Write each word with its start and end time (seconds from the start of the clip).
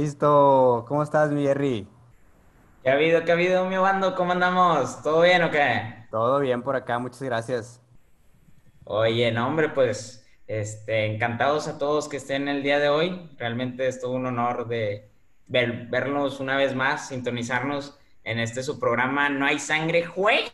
Listo, 0.00 0.84
¿cómo 0.88 1.02
estás, 1.02 1.30
mi 1.30 1.42
Jerry? 1.42 1.86
¿Qué 2.82 2.90
ha 2.90 2.94
habido? 2.94 3.24
¿Qué 3.24 3.30
ha 3.30 3.34
habido, 3.34 3.64
mi 3.66 3.76
bando? 3.78 4.14
¿Cómo 4.14 4.32
andamos? 4.32 5.02
¿Todo 5.02 5.22
bien 5.22 5.42
o 5.42 5.50
qué? 5.50 6.08
Todo 6.10 6.38
bien 6.40 6.62
por 6.62 6.76
acá, 6.76 6.98
muchas 7.00 7.22
gracias. 7.22 7.80
Oye, 8.84 9.30
no, 9.32 9.46
hombre, 9.46 9.68
pues, 9.70 10.26
este, 10.46 11.06
encantados 11.06 11.68
a 11.68 11.78
todos 11.78 12.08
que 12.08 12.16
estén 12.16 12.48
el 12.48 12.62
día 12.62 12.78
de 12.78 12.88
hoy. 12.88 13.30
Realmente 13.38 13.86
es 13.86 14.00
todo 14.00 14.12
un 14.12 14.26
honor 14.26 14.66
de 14.68 15.10
ver- 15.46 15.86
verlos 15.88 16.40
una 16.40 16.56
vez 16.56 16.74
más, 16.74 17.08
sintonizarnos 17.08 17.98
en 18.24 18.38
este 18.38 18.62
su 18.62 18.78
programa 18.78 19.28
No 19.30 19.46
hay 19.46 19.58
sangre, 19.58 20.04
juegue. 20.04 20.50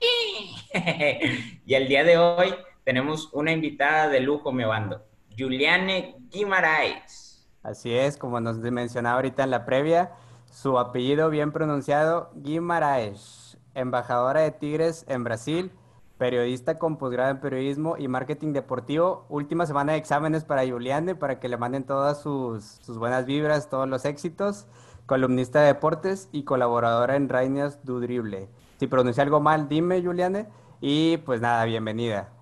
Y 1.66 1.74
el 1.74 1.88
día 1.88 2.05
de 2.05 2.19
hoy 2.19 2.55
tenemos 2.85 3.33
una 3.33 3.52
invitada 3.52 4.09
de 4.09 4.21
lujo, 4.21 4.52
mi 4.52 4.65
bando, 4.65 5.05
Juliane 5.37 6.16
Guimaraes. 6.30 7.26
Así 7.66 7.93
es, 7.93 8.16
como 8.16 8.38
nos 8.41 8.59
mencionaba 8.59 9.16
ahorita 9.16 9.43
en 9.43 9.51
la 9.51 9.65
previa, 9.65 10.12
su 10.52 10.79
apellido 10.79 11.30
bien 11.30 11.51
pronunciado, 11.51 12.30
Guimaraes, 12.37 13.59
embajadora 13.74 14.43
de 14.43 14.52
Tigres 14.52 15.05
en 15.09 15.24
Brasil, 15.24 15.73
periodista 16.16 16.79
con 16.79 16.97
posgrado 16.97 17.33
en 17.33 17.41
periodismo 17.41 17.97
y 17.98 18.07
marketing 18.07 18.52
deportivo. 18.52 19.27
Última 19.29 19.66
semana 19.66 19.93
de 19.93 19.98
exámenes 19.98 20.45
para 20.45 20.65
Juliane, 20.65 21.16
para 21.16 21.41
que 21.41 21.48
le 21.48 21.57
manden 21.57 21.83
todas 21.83 22.21
sus, 22.23 22.79
buenas 22.87 23.27
vibras, 23.27 23.69
todos 23.69 23.88
los 23.88 24.05
éxitos. 24.05 24.69
Columnista 25.07 25.60
de 25.60 25.66
deportes 25.66 26.29
y 26.30 26.45
colaboradora 26.45 27.16
en 27.16 27.29
Rainas 27.29 27.85
du 27.85 27.98
Drible. 27.98 28.48
Si 28.79 28.87
pronuncié 28.87 29.24
algo 29.24 29.41
mal, 29.41 29.69
dime, 29.69 30.01
Juliane. 30.01 30.46
Y 30.80 31.16
pues 31.19 31.41
nada, 31.41 31.65
bienvenida. 31.65 32.35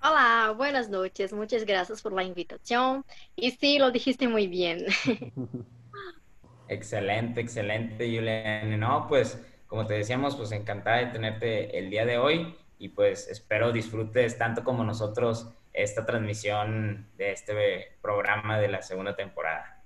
Hola, 0.00 0.54
buenas 0.56 0.88
noches. 0.88 1.32
Muchas 1.32 1.64
gracias 1.64 2.02
por 2.02 2.12
la 2.12 2.22
invitación. 2.22 3.04
Y 3.34 3.50
sí, 3.52 3.78
lo 3.78 3.90
dijiste 3.90 4.28
muy 4.28 4.46
bien. 4.46 4.86
Excelente, 6.68 7.40
excelente, 7.40 8.04
Julián. 8.06 8.78
No, 8.78 9.06
pues 9.08 9.42
como 9.66 9.86
te 9.86 9.94
decíamos, 9.94 10.36
pues 10.36 10.52
encantada 10.52 10.98
de 10.98 11.06
tenerte 11.06 11.78
el 11.78 11.90
día 11.90 12.04
de 12.04 12.18
hoy 12.18 12.54
y 12.78 12.90
pues 12.90 13.26
espero 13.28 13.72
disfrutes 13.72 14.36
tanto 14.38 14.62
como 14.62 14.84
nosotros 14.84 15.48
esta 15.72 16.04
transmisión 16.04 17.08
de 17.16 17.32
este 17.32 17.96
programa 18.02 18.58
de 18.58 18.68
la 18.68 18.82
segunda 18.82 19.16
temporada. 19.16 19.82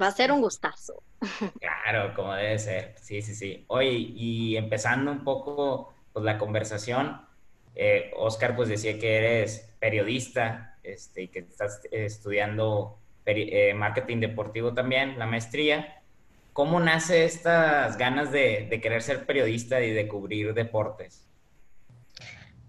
Va 0.00 0.08
a 0.08 0.12
ser 0.12 0.32
un 0.32 0.40
gustazo. 0.40 1.02
Claro, 1.60 2.14
como 2.14 2.34
debe 2.34 2.58
ser. 2.58 2.94
Sí, 2.98 3.22
sí, 3.22 3.34
sí. 3.34 3.64
Oye, 3.68 3.90
y 3.90 4.56
empezando 4.56 5.10
un 5.12 5.22
poco 5.22 5.94
pues 6.12 6.24
la 6.24 6.36
conversación, 6.36 7.25
eh, 7.76 8.10
Oscar 8.16 8.56
pues 8.56 8.70
decía 8.70 8.98
que 8.98 9.16
eres 9.16 9.70
periodista 9.78 10.78
este, 10.82 11.22
y 11.22 11.28
que 11.28 11.40
estás 11.40 11.82
estudiando 11.90 12.98
eh, 13.26 13.74
marketing 13.74 14.20
deportivo 14.20 14.72
también, 14.72 15.18
la 15.18 15.26
maestría. 15.26 16.00
¿Cómo 16.54 16.80
nace 16.80 17.26
estas 17.26 17.98
ganas 17.98 18.32
de, 18.32 18.66
de 18.70 18.80
querer 18.80 19.02
ser 19.02 19.26
periodista 19.26 19.82
y 19.82 19.92
de 19.92 20.08
cubrir 20.08 20.54
deportes? 20.54 21.26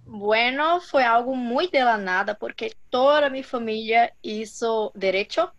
Bueno, 0.06 0.82
fue 0.82 1.04
algo 1.06 1.36
muy 1.36 1.68
de 1.68 1.80
la 1.80 1.98
nada 1.98 2.38
porque 2.38 2.76
toda 2.90 3.30
mi 3.30 3.44
familia 3.44 4.14
hizo 4.22 4.92
derecho. 4.94 5.54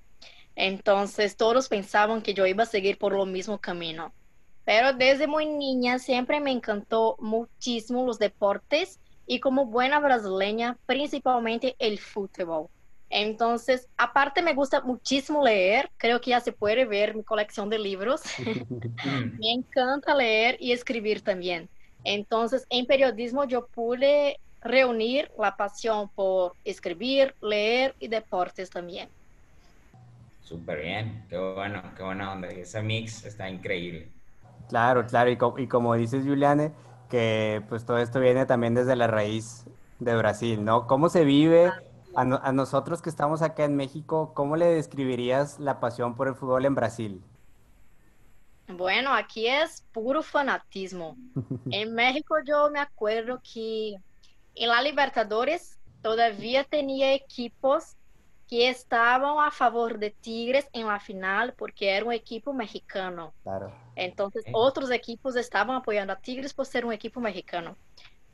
Entonces 0.57 1.37
todos 1.37 1.69
pensaban 1.69 2.21
que 2.21 2.35
yo 2.35 2.45
iba 2.45 2.65
a 2.65 2.67
seguir 2.67 2.99
por 2.99 3.13
lo 3.13 3.25
mismo 3.25 3.59
camino. 3.59 4.13
Pero 4.65 4.93
desde 4.93 5.27
muy 5.27 5.47
niña 5.47 5.99
siempre 5.99 6.41
me 6.41 6.51
encantó 6.51 7.17
muchísimo 7.21 8.05
los 8.05 8.19
deportes 8.19 9.01
y 9.29 9.41
como 9.41 9.67
buena 9.67 10.01
brasileña, 10.01 10.79
principalmente 10.87 11.77
el 11.81 12.01
fútbol. 12.01 12.69
Entonces, 13.11 13.89
aparte 13.99 14.43
me 14.43 14.55
gusta 14.55 14.83
muchísimo 14.83 15.45
leer, 15.45 15.91
creo 15.99 16.21
que 16.23 16.31
ya 16.33 16.41
se 16.41 16.53
puede 16.53 16.87
ver 16.87 17.17
mi 17.17 17.25
colección 17.25 17.71
de 17.71 17.79
libros. 17.81 18.23
Me 19.37 19.53
encanta 19.53 20.15
leer 20.15 20.57
y 20.61 20.73
escribir 20.73 21.23
también. 21.23 21.71
Entonces, 22.05 22.67
en 22.71 22.87
periodismo 22.87 23.45
yo 23.45 23.69
pude 23.69 24.41
reunir 24.61 25.31
la 25.39 25.57
pasión 25.57 26.11
por 26.15 26.57
escribir, 26.65 27.35
leer 27.41 27.95
y 27.99 28.09
deportes 28.09 28.71
también. 28.71 29.11
Súper 30.41 30.81
bien, 30.81 31.27
qué 31.29 31.37
bueno, 31.39 31.83
qué 31.97 32.03
buena 32.03 32.33
onda. 32.33 32.49
Ese 32.49 32.83
mix 32.83 33.25
está 33.25 33.49
increíble. 33.51 34.13
Claro, 34.69 35.07
claro, 35.07 35.31
y, 35.31 35.37
co- 35.37 35.55
y 35.59 35.67
como 35.67 35.95
dices, 35.95 36.25
Juliane, 36.25 36.73
que 37.09 37.63
pues 37.69 37.85
todo 37.87 37.99
esto 37.99 38.21
viene 38.21 38.47
también 38.47 38.75
desde 38.75 38.97
la 38.97 39.07
raíz 39.07 39.65
de 39.99 40.17
Brasil, 40.17 40.65
¿no? 40.65 40.87
¿Cómo 40.87 41.09
se 41.09 41.25
vive 41.25 41.73
a, 42.15 42.25
no- 42.25 42.41
a 42.43 42.53
nosotros 42.53 43.03
que 43.03 43.11
estamos 43.11 43.43
acá 43.43 43.65
en 43.65 43.77
México, 43.77 44.33
cómo 44.35 44.57
le 44.57 44.67
describirías 44.67 45.59
la 45.61 45.81
pasión 45.81 46.15
por 46.17 46.29
el 46.29 46.35
fútbol 46.35 46.65
en 46.67 46.75
Brasil? 46.75 47.23
Bueno, 48.69 49.13
aquí 49.15 49.47
es 49.47 49.83
puro 49.93 50.23
fanatismo. 50.23 51.17
En 51.71 51.95
México 51.95 52.37
yo 52.47 52.71
me 52.71 52.81
acuerdo 52.81 53.41
que 53.43 53.95
en 54.55 54.69
la 54.69 54.83
Libertadores 54.83 55.79
todavía 56.03 56.65
tenía 56.65 57.15
equipos 57.15 57.97
que 58.47 58.69
estaban 58.69 59.39
a 59.47 59.51
favor 59.51 59.99
de 59.99 60.11
Tigres 60.11 60.69
en 60.73 60.87
la 60.87 61.01
final 61.01 61.55
porque 61.57 61.91
era 61.97 62.05
un 62.07 62.13
equipo 62.13 62.53
mexicano. 62.53 63.35
Claro. 63.43 63.73
Entonces, 63.99 64.45
otros 64.53 64.91
equipos 64.91 65.37
estaban 65.37 65.77
apoyando 65.77 66.13
a 66.13 66.17
Tigres 66.17 66.55
por 66.55 66.67
ser 66.67 66.85
un 66.85 66.93
equipo 66.93 67.21
mexicano. 67.21 67.77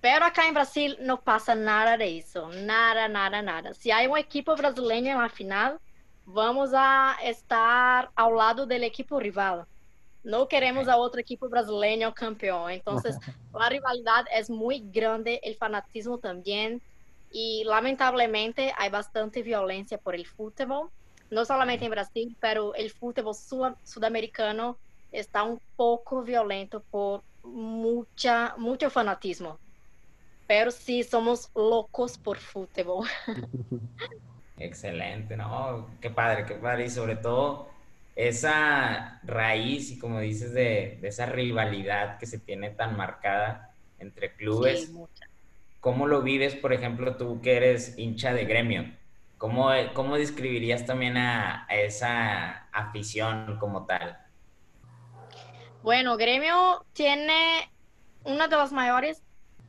Pero 0.00 0.26
acá 0.26 0.46
en 0.46 0.54
Brasil 0.54 0.96
no 1.00 1.22
pasa 1.22 1.54
nada 1.54 1.96
de 1.96 2.18
eso, 2.18 2.48
nada, 2.50 3.08
nada, 3.08 3.40
nada. 3.40 3.72
Si 3.72 3.90
hay 3.90 4.06
un 4.06 4.18
equipo 4.18 4.54
brasileño 4.54 5.12
en 5.12 5.22
la 5.22 5.30
final, 5.30 5.78
vamos 6.26 6.72
a 6.74 7.16
estar 7.22 8.10
al 8.14 8.36
lado 8.36 8.66
del 8.66 8.84
equipo 8.84 9.18
rival. 9.18 9.64
No 10.22 10.46
queremos 10.46 10.88
a 10.88 10.96
otro 10.96 11.20
equipo 11.20 11.48
brasileño 11.48 12.12
campeón. 12.12 12.70
Entonces, 12.70 13.16
la 13.54 13.68
rivalidad 13.68 14.24
es 14.34 14.50
muy 14.50 14.80
grande, 14.90 15.40
el 15.42 15.56
fanatismo 15.56 16.18
también. 16.18 16.82
Y 17.30 17.64
lamentablemente 17.64 18.72
hay 18.76 18.90
bastante 18.90 19.42
violencia 19.42 19.98
por 19.98 20.14
el 20.14 20.26
fútbol, 20.26 20.90
no 21.30 21.44
solamente 21.44 21.84
en 21.86 21.90
Brasil, 21.90 22.36
pero 22.40 22.74
el 22.74 22.90
fútbol 22.90 23.34
sud- 23.34 23.76
sudamericano 23.82 24.78
está 25.14 25.44
un 25.44 25.60
poco 25.76 26.22
violento 26.22 26.84
por 26.90 27.24
mucha, 27.42 28.54
mucho 28.58 28.90
fanatismo. 28.90 29.60
Pero 30.46 30.70
sí 30.72 31.04
somos 31.04 31.50
locos 31.54 32.18
por 32.18 32.38
fútbol. 32.38 33.08
Excelente, 34.56 35.36
¿no? 35.36 35.98
Qué 36.00 36.10
padre, 36.10 36.46
qué 36.46 36.54
padre. 36.56 36.86
Y 36.86 36.90
sobre 36.90 37.16
todo 37.16 37.68
esa 38.14 39.20
raíz 39.24 39.90
y 39.90 39.98
como 39.98 40.20
dices 40.20 40.52
de, 40.52 40.98
de 41.00 41.08
esa 41.08 41.26
rivalidad 41.26 42.18
que 42.18 42.26
se 42.26 42.38
tiene 42.40 42.70
tan 42.70 42.96
marcada 42.96 43.76
entre 43.98 44.36
Sí, 44.48 44.86
clubes. 44.86 44.92
mucha. 44.92 45.26
¿Cómo 45.80 46.06
lo 46.08 46.22
vives, 46.22 46.56
por 46.56 46.72
ejemplo, 46.74 47.16
tú 47.18 47.40
que 47.42 47.56
eres 47.56 47.98
hincha 47.98 48.34
de 48.34 48.46
gremio? 48.46 48.98
¿Cómo, 49.38 49.70
cómo 49.94 50.16
describirías 50.18 50.86
también 50.86 51.16
a, 51.18 51.66
a 51.68 51.76
esa 51.76 52.68
afición 52.72 53.58
como 53.58 53.86
tal? 53.86 54.23
Bueno, 55.84 56.16
Grêmio 56.16 56.86
tiene 56.94 57.70
una 58.24 58.48
de 58.48 58.56
las 58.56 58.72
mayores, 58.72 59.22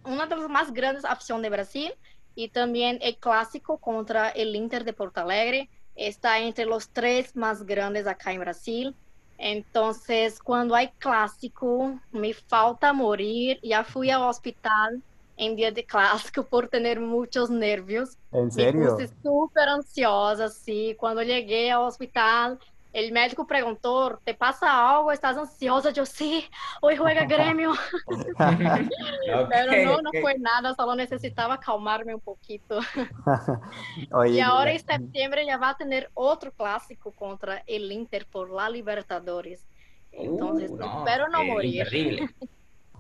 una 0.05 0.27
de 0.27 0.37
las 0.37 0.49
más 0.49 0.71
grandes 0.71 1.03
aficiones 1.03 1.43
de 1.43 1.49
Brasil 1.49 1.93
y 2.35 2.49
también 2.49 2.99
el 3.01 3.17
clásico 3.19 3.79
contra 3.79 4.29
el 4.29 4.55
Inter 4.55 4.85
de 4.85 4.93
Porto 4.93 5.19
Alegre 5.19 5.69
está 5.95 6.39
entre 6.39 6.65
los 6.65 6.89
tres 6.93 7.35
más 7.35 7.63
grandes 7.65 8.07
acá 8.07 8.31
en 8.31 8.39
Brasil. 8.39 8.95
Entonces, 9.37 10.39
cuando 10.39 10.73
hay 10.75 10.89
clásico, 10.99 11.99
me 12.11 12.33
falta 12.33 12.93
morir. 12.93 13.59
Ya 13.61 13.83
fui 13.83 14.09
al 14.09 14.21
hospital 14.23 15.03
en 15.35 15.57
día 15.57 15.71
de 15.71 15.85
clásico 15.85 16.45
por 16.49 16.69
tener 16.69 17.01
muchos 17.01 17.49
nervios. 17.49 18.17
¿En 18.31 18.51
Me 18.51 18.51
serio? 18.51 18.95
puse 18.95 19.09
súper 19.21 19.67
ansiosa, 19.67 20.47
sí. 20.49 20.95
Cuando 20.97 21.23
llegué 21.23 21.71
al 21.71 21.81
hospital, 21.81 22.57
el 22.95 23.11
médico 23.11 23.45
preguntó, 23.47 24.19
¿te 24.23 24.33
pasa 24.35 24.89
algo? 24.97 25.11
¿Estás 25.11 25.37
ansiosa? 25.37 25.91
Yo, 25.91 26.05
sí, 26.05 26.45
hoy 26.81 26.95
juega 26.97 27.25
Grêmio. 27.27 27.73
Ok, 29.27 29.49
Pero 29.49 29.77
no, 29.77 30.01
no 30.01 30.13
fue 30.21 30.35
nada, 30.39 30.73
solo 30.75 30.95
necesitaba 30.95 31.59
calmarme 31.59 32.15
un 32.15 32.21
poquito. 32.21 32.79
Y 34.25 34.39
ahora 34.39 34.71
en 34.73 34.79
septiembre 34.79 35.45
ya 35.45 35.57
va 35.57 35.69
a 35.71 35.77
tener 35.77 36.11
otro 36.13 36.53
clásico 36.53 37.11
contra 37.13 37.63
el 37.67 37.91
Inter 37.91 38.27
por 38.29 38.49
la 38.51 38.69
Libertadores. 38.69 39.67
Entonces, 40.11 40.71
Uh, 40.71 40.77
no, 40.77 40.85
espero 40.85 41.27
no 41.29 41.41
eh, 41.41 41.45
morir. 41.45 41.87
Imperdible. 41.89 42.29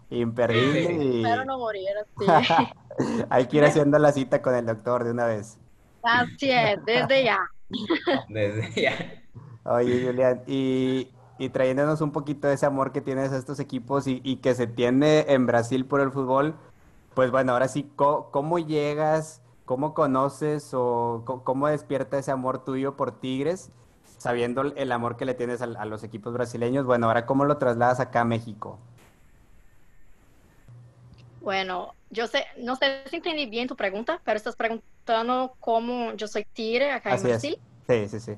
imperdible 0.09 0.93
y 0.93 1.23
Espero 1.23 1.45
no 1.45 1.57
morir, 1.59 1.89
sí. 2.19 2.73
hay 3.29 3.47
que 3.47 3.57
ir 3.57 3.65
haciendo 3.65 3.99
la 3.99 4.11
cita 4.11 4.41
con 4.41 4.55
el 4.55 4.65
doctor 4.65 5.03
de 5.03 5.11
una 5.11 5.25
vez. 5.25 5.59
Así 6.03 6.51
es, 6.51 6.83
desde 6.85 7.23
ya. 7.25 7.39
Desde 8.27 8.81
ya. 8.81 9.24
Oye, 9.65 10.05
Julián, 10.05 10.41
y, 10.47 11.09
y 11.37 11.49
trayéndonos 11.49 12.01
un 12.01 12.11
poquito 12.11 12.47
de 12.47 12.53
ese 12.53 12.65
amor 12.65 12.91
que 12.91 13.01
tienes 13.01 13.31
a 13.31 13.37
estos 13.37 13.59
equipos 13.59 14.07
y, 14.07 14.21
y 14.23 14.37
que 14.37 14.53
se 14.55 14.67
tiene 14.67 15.25
en 15.27 15.45
Brasil 15.47 15.85
por 15.85 16.01
el 16.01 16.11
fútbol, 16.11 16.55
pues 17.15 17.31
bueno, 17.31 17.53
ahora 17.53 17.67
sí, 17.67 17.89
¿cómo, 17.95 18.59
llegas, 18.59 19.41
cómo 19.65 19.93
conoces 19.93 20.71
o 20.73 21.23
cómo 21.43 21.67
despierta 21.67 22.17
ese 22.17 22.31
amor 22.31 22.63
tuyo 22.63 22.95
por 22.95 23.19
Tigres? 23.19 23.71
sabiendo 24.17 24.61
el 24.61 24.91
amor 24.91 25.17
que 25.17 25.25
le 25.25 25.33
tienes 25.33 25.61
a, 25.61 25.65
a 25.65 25.85
los 25.85 26.03
equipos 26.03 26.33
brasileños, 26.33 26.85
bueno, 26.85 27.07
ahora 27.07 27.25
cómo 27.25 27.45
lo 27.45 27.57
trasladas 27.57 27.99
acá 27.99 28.21
a 28.21 28.25
México. 28.25 28.79
Bueno, 31.41 31.93
yo 32.09 32.25
sé, 32.27 32.45
no 32.57 32.75
sé 32.75 33.03
si 33.09 33.17
entendí 33.17 33.45
bien 33.45 33.67
tu 33.67 33.75
pregunta, 33.75 34.19
pero 34.25 34.37
estás 34.37 34.55
preguntando 34.55 35.55
cómo 35.59 36.13
yo 36.13 36.27
soy 36.27 36.43
Tigre 36.53 36.91
acá 36.91 37.13
Así 37.13 37.27
en 37.27 37.33
es. 37.33 37.41
Brasil. 37.41 37.59
Sí, 37.87 38.07
sí, 38.07 38.19
sí. 38.19 38.37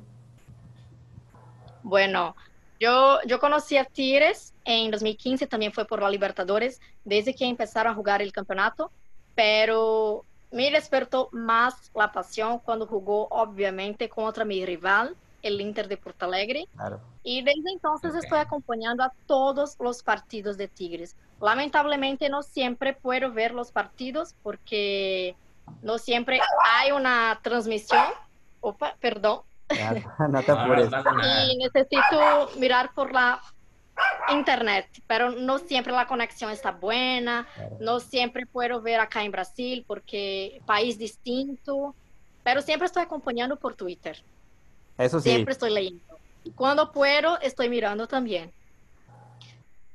Bueno, 1.87 2.35
yo, 2.81 3.19
yo 3.25 3.39
conocí 3.39 3.77
a 3.77 3.85
Tigres 3.85 4.53
en 4.65 4.91
2015, 4.91 5.47
también 5.47 5.71
fue 5.71 5.85
por 5.85 6.01
la 6.01 6.09
Libertadores, 6.09 6.81
desde 7.05 7.33
que 7.33 7.45
empezaron 7.45 7.93
a 7.93 7.95
jugar 7.95 8.21
el 8.21 8.33
campeonato, 8.33 8.91
pero 9.35 10.25
me 10.51 10.69
despertó 10.69 11.29
más 11.31 11.89
la 11.95 12.11
pasión 12.11 12.59
cuando 12.59 12.85
jugó, 12.85 13.27
obviamente, 13.29 14.09
contra 14.09 14.43
mi 14.43 14.65
rival, 14.65 15.15
el 15.41 15.61
Inter 15.61 15.87
de 15.87 15.95
Porto 15.95 16.25
Alegre. 16.25 16.67
Claro. 16.75 16.99
Y 17.23 17.41
desde 17.41 17.71
entonces 17.71 18.13
estoy 18.15 18.39
acompañando 18.39 19.03
a 19.03 19.13
todos 19.27 19.77
los 19.79 20.03
partidos 20.03 20.57
de 20.57 20.67
Tigres. 20.67 21.15
Lamentablemente 21.39 22.27
no 22.27 22.43
siempre 22.43 22.93
puedo 22.93 23.31
ver 23.31 23.53
los 23.53 23.71
partidos 23.71 24.35
porque 24.43 25.37
no 25.81 25.99
siempre 25.99 26.41
hay 26.65 26.91
una 26.91 27.39
transmisión. 27.41 28.03
Opa, 28.59 28.97
perdón. 28.99 29.46
No 30.29 30.41
te 30.41 30.51
apures. 30.51 30.89
Y 31.49 31.57
necesito 31.57 32.49
mirar 32.59 32.91
por 32.93 33.13
la 33.13 33.41
internet, 34.31 34.87
pero 35.07 35.31
no 35.31 35.57
siempre 35.57 35.93
la 35.93 36.07
conexión 36.07 36.51
está 36.51 36.71
buena, 36.71 37.47
Claro. 37.55 37.77
no 37.79 37.99
siempre 37.99 38.45
puedo 38.45 38.81
ver 38.81 38.99
acá 38.99 39.23
en 39.23 39.31
Brasil 39.31 39.83
porque 39.87 40.61
país 40.65 40.97
distinto, 40.97 41.95
pero 42.43 42.61
siempre 42.61 42.85
estoy 42.85 43.03
acompañando 43.03 43.57
por 43.57 43.75
Twitter, 43.75 44.17
Eso 44.97 45.19
sí. 45.19 45.29
siempre 45.29 45.53
estoy 45.53 45.73
leyendo. 45.73 46.19
Y 46.43 46.51
cuando 46.53 46.91
puedo, 46.91 47.39
estoy 47.41 47.69
mirando 47.69 48.07
también. 48.07 48.53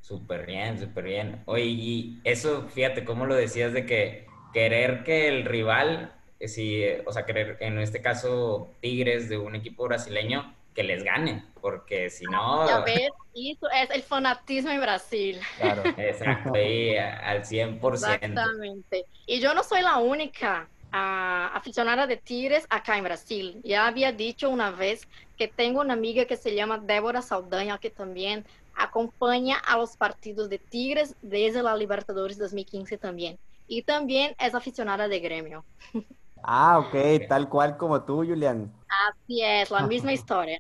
Súper 0.01 0.47
bien, 0.47 0.79
súper 0.79 1.05
bien. 1.05 1.43
Oye, 1.47 1.65
y 1.65 2.21
eso, 2.25 2.69
fíjate 2.69 3.05
cómo 3.05 3.25
lo 3.25 3.35
decías 3.35 3.73
de 3.73 3.87
que 3.87 4.27
querer 4.53 5.05
que 5.05 5.29
el 5.29 5.45
rival, 5.45 6.13
si, 6.49 6.83
eh, 6.83 7.03
o 7.06 7.12
sea, 7.12 7.25
querer, 7.27 7.56
en 7.61 7.79
este 7.79 8.00
caso, 8.03 8.71
Tigres 8.81 9.29
de 9.29 9.39
un 9.39 9.55
equipo 9.55 9.85
brasileño, 9.85 10.55
que 10.75 10.83
les 10.83 11.05
gane, 11.05 11.44
porque 11.61 12.09
si 12.09 12.25
no, 12.25 12.67
Ya 12.67 12.81
ves, 12.81 13.11
eso 13.35 13.69
es 13.71 13.91
el 13.91 14.03
fanatismo 14.03 14.71
en 14.71 14.81
Brasil. 14.81 15.39
Claro. 15.59 15.83
exacto, 15.99 16.55
ahí 16.55 16.97
a- 16.97 17.19
al 17.19 17.44
100%. 17.44 17.94
Exactamente. 17.94 19.05
Y 19.27 19.41
yo 19.41 19.55
no 19.55 19.62
soy 19.62 19.83
la 19.83 19.99
única 19.99 20.69
ah, 20.91 21.50
aficionada 21.55 22.06
de 22.06 22.17
Tigres 22.17 22.67
acá 22.71 22.97
en 22.97 23.05
Brasil. 23.05 23.61
Ya 23.65 23.87
había 23.87 24.12
dicho 24.12 24.49
una 24.49 24.71
vez 24.71 25.06
que 25.37 25.49
tengo 25.49 25.81
una 25.81 25.93
amiga 25.95 26.25
que 26.25 26.37
se 26.37 26.55
llama 26.55 26.79
Débora 26.79 27.21
Saldaña, 27.23 27.79
que 27.79 27.91
también 27.91 28.45
acompaña 28.75 29.59
a 29.59 29.77
los 29.77 29.97
partidos 29.97 30.49
de 30.49 30.59
Tigres 30.59 31.15
desde 31.21 31.62
la 31.62 31.77
Libertadores 31.77 32.38
2015 32.38 32.97
también. 32.97 33.38
Y 33.69 33.83
también 33.83 34.35
es 34.38 34.55
aficionada 34.55 35.09
de 35.09 35.21
gremio. 35.21 35.65
Ah, 36.43 36.79
ok, 36.79 36.94
tal 37.29 37.49
cual 37.49 37.77
como 37.77 38.05
tú, 38.05 38.17
Julián. 38.25 38.73
Así 38.89 39.43
es, 39.43 39.71
la 39.71 39.83
misma 39.83 40.12
historia. 40.12 40.59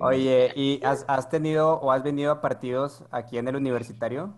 Oye, 0.00 0.52
¿y 0.56 0.80
has, 0.84 1.04
has 1.08 1.28
tenido 1.28 1.74
o 1.80 1.92
has 1.92 2.02
venido 2.02 2.32
a 2.32 2.40
partidos 2.40 3.04
aquí 3.12 3.38
en 3.38 3.46
el 3.48 3.56
universitario? 3.56 4.34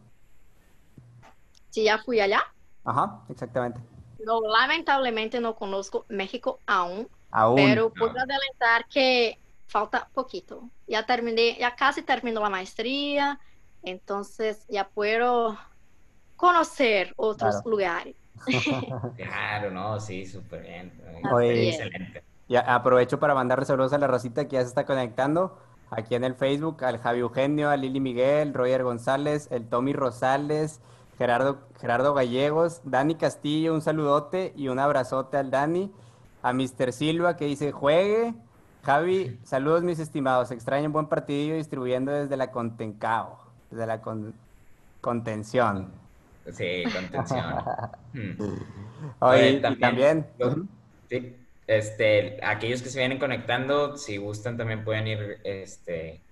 Sí, 1.70 1.84
ya 1.84 1.98
fui 1.98 2.20
allá. 2.20 2.42
Ajá, 2.84 3.24
exactamente. 3.28 3.80
No, 4.18 4.40
lamentablemente 4.42 5.40
no 5.40 5.56
conozco 5.56 6.06
México 6.08 6.62
aún, 6.66 7.08
Aún. 7.30 7.60
Pero 7.64 7.92
puedo 7.92 8.12
adelantar 8.18 8.86
que 8.88 9.42
falta 9.66 10.10
poquito. 10.14 10.70
Ya 10.86 11.04
terminé, 11.06 11.56
ya 11.58 11.74
casi 11.76 12.02
termino 12.02 12.40
la 12.40 12.48
maestría, 12.50 13.40
entonces 13.82 14.64
ya 14.68 14.88
puedo 14.90 15.58
conocer 16.36 17.14
otros 17.16 17.62
Claro. 17.62 17.64
lugares. 17.64 18.16
Claro, 19.16 19.70
no, 19.70 20.00
sí, 20.00 20.26
súper 20.26 20.62
bien. 20.62 20.92
Oye. 21.32 21.70
Excelente. 21.70 22.24
Y 22.48 22.56
aprovecho 22.56 23.18
para 23.18 23.34
mandar 23.34 23.64
saludos 23.64 23.92
a 23.92 23.98
la 23.98 24.06
racita 24.06 24.46
que 24.46 24.54
ya 24.56 24.62
se 24.62 24.68
está 24.68 24.84
conectando. 24.84 25.56
Aquí 25.90 26.14
en 26.14 26.24
el 26.24 26.34
Facebook, 26.34 26.84
al 26.84 26.98
Javi 26.98 27.20
Eugenio, 27.20 27.70
a 27.70 27.76
Lili 27.76 28.00
Miguel, 28.00 28.54
Roger 28.54 28.82
González, 28.82 29.48
el 29.50 29.68
Tommy 29.68 29.92
Rosales, 29.92 30.80
Gerardo, 31.18 31.58
Gerardo 31.80 32.14
Gallegos, 32.14 32.80
Dani 32.84 33.14
Castillo, 33.14 33.74
un 33.74 33.82
saludote 33.82 34.52
y 34.56 34.68
un 34.68 34.78
abrazote 34.78 35.36
al 35.36 35.50
Dani. 35.50 35.92
A 36.42 36.52
Mr. 36.52 36.92
Silva 36.92 37.36
que 37.36 37.44
dice, 37.46 37.72
juegue. 37.72 38.34
Javi, 38.82 39.38
saludos 39.44 39.82
mis 39.82 39.98
estimados. 39.98 40.50
Extraño 40.50 40.86
un 40.86 40.92
buen 40.92 41.06
partidillo 41.06 41.54
distribuyendo 41.54 42.10
desde 42.10 42.36
la 42.36 42.50
Contencao, 42.50 43.38
desde 43.70 43.86
la 43.86 44.00
con- 44.02 44.34
contención. 45.00 45.92
Sí, 46.50 46.90
contención. 46.92 47.70
Hmm. 48.12 48.42
Oye, 49.20 49.50
y 49.50 49.60
también, 49.60 50.02
los- 50.38 50.58
ujú. 50.58 50.68
sí, 51.08 51.48
este, 51.66 52.38
aquellos 52.44 52.82
que 52.82 52.90
se 52.90 52.98
vienen 52.98 53.18
conectando, 53.18 53.96
si 53.96 54.16
gustan 54.18 54.56
también 54.58 54.84
pueden 54.84 55.06
ir 55.06 55.40
este, 55.44 56.24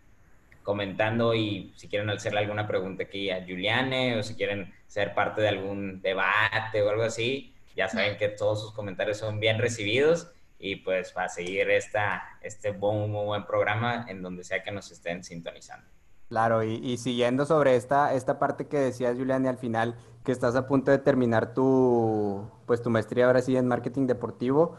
comentando 0.62 1.34
y 1.34 1.74
si 1.76 1.88
quieren 1.88 2.10
hacerle 2.10 2.40
alguna 2.40 2.66
pregunta 2.68 3.04
aquí 3.04 3.30
a 3.30 3.42
Juliane 3.46 4.18
o 4.18 4.22
si 4.22 4.36
quieren 4.36 4.72
ser 4.86 5.14
parte 5.14 5.42
de 5.42 5.48
algún 5.48 6.02
debate 6.02 6.82
o 6.82 6.90
algo 6.90 7.02
así, 7.04 7.56
ya 7.74 7.88
saben 7.88 8.18
que 8.18 8.28
todos 8.30 8.60
sus 8.62 8.74
comentarios 8.74 9.18
son 9.18 9.40
bien 9.40 9.58
recibidos 9.58 10.32
y 10.58 10.76
pues 10.76 11.12
para 11.12 11.28
seguir 11.30 11.70
esta, 11.70 12.22
este 12.42 12.72
muy, 12.72 13.08
muy 13.08 13.26
buen 13.26 13.46
programa 13.46 14.06
en 14.08 14.22
donde 14.22 14.44
sea 14.44 14.62
que 14.62 14.72
nos 14.72 14.90
estén 14.92 15.24
sintonizando. 15.24 15.88
Claro, 16.30 16.62
y, 16.62 16.96
siguiendo 16.96 17.44
sobre 17.44 17.74
esta, 17.74 18.14
esta 18.14 18.38
parte 18.38 18.68
que 18.68 18.78
decías, 18.78 19.18
Julián, 19.18 19.44
y 19.44 19.48
al 19.48 19.58
final, 19.58 19.96
que 20.24 20.30
estás 20.30 20.54
a 20.54 20.68
punto 20.68 20.92
de 20.92 20.98
terminar 20.98 21.54
tu, 21.54 22.48
pues, 22.66 22.80
tu 22.82 22.88
maestría 22.88 23.26
ahora 23.26 23.42
sí 23.42 23.56
en 23.56 23.66
marketing 23.66 24.06
deportivo, 24.06 24.76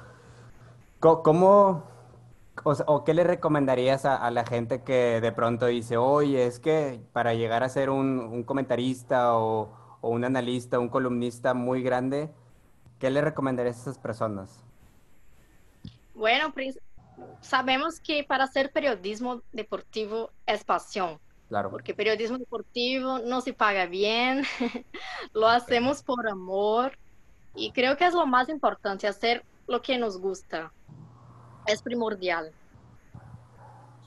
¿cómo, 1.02 1.84
o, 2.64 3.04
qué 3.04 3.14
le 3.14 3.26
recomendarías 3.26 4.06
a, 4.06 4.32
la 4.32 4.46
gente 4.46 4.84
que 4.84 5.20
de 5.20 5.34
pronto 5.34 5.66
dice, 5.66 5.98
oye, 5.98 6.46
es 6.46 6.60
que 6.62 7.02
para 7.12 7.34
llegar 7.34 7.64
a 7.64 7.70
ser 7.70 7.90
un, 7.90 8.44
comentarista 8.44 9.36
o, 9.38 9.74
o 10.00 10.10
un 10.10 10.24
analista, 10.24 10.80
un 10.80 10.88
columnista 10.88 11.54
muy 11.54 11.84
grande, 11.84 12.32
¿qué 12.98 13.10
le 13.10 13.20
recomendarías 13.20 13.78
a 13.78 13.82
esas 13.82 13.98
personas? 13.98 14.64
Bueno, 16.16 16.54
sabemos 17.42 18.00
que 18.00 18.24
para 18.24 18.46
hacer 18.46 18.72
periodismo 18.72 19.42
deportivo 19.52 20.32
es 20.46 20.64
pasión, 20.64 21.20
Claro, 21.52 21.70
porque 21.70 21.94
periodismo 21.94 22.38
deportivo 22.38 23.20
no 23.20 23.42
se 23.42 23.52
paga 23.52 23.86
bien, 23.86 24.46
lo 25.34 25.50
hacemos 25.50 26.02
por 26.02 26.30
amor 26.30 26.98
y 27.56 27.74
creo 27.74 27.98
que 27.98 28.06
es 28.06 28.14
lo 28.14 28.26
más 28.26 28.48
importante, 28.48 29.06
hacer 29.06 29.44
lo 29.68 29.82
que 29.82 29.98
nos 29.98 30.18
gusta. 30.18 30.72
Es 31.68 31.82
primordial. 31.82 32.54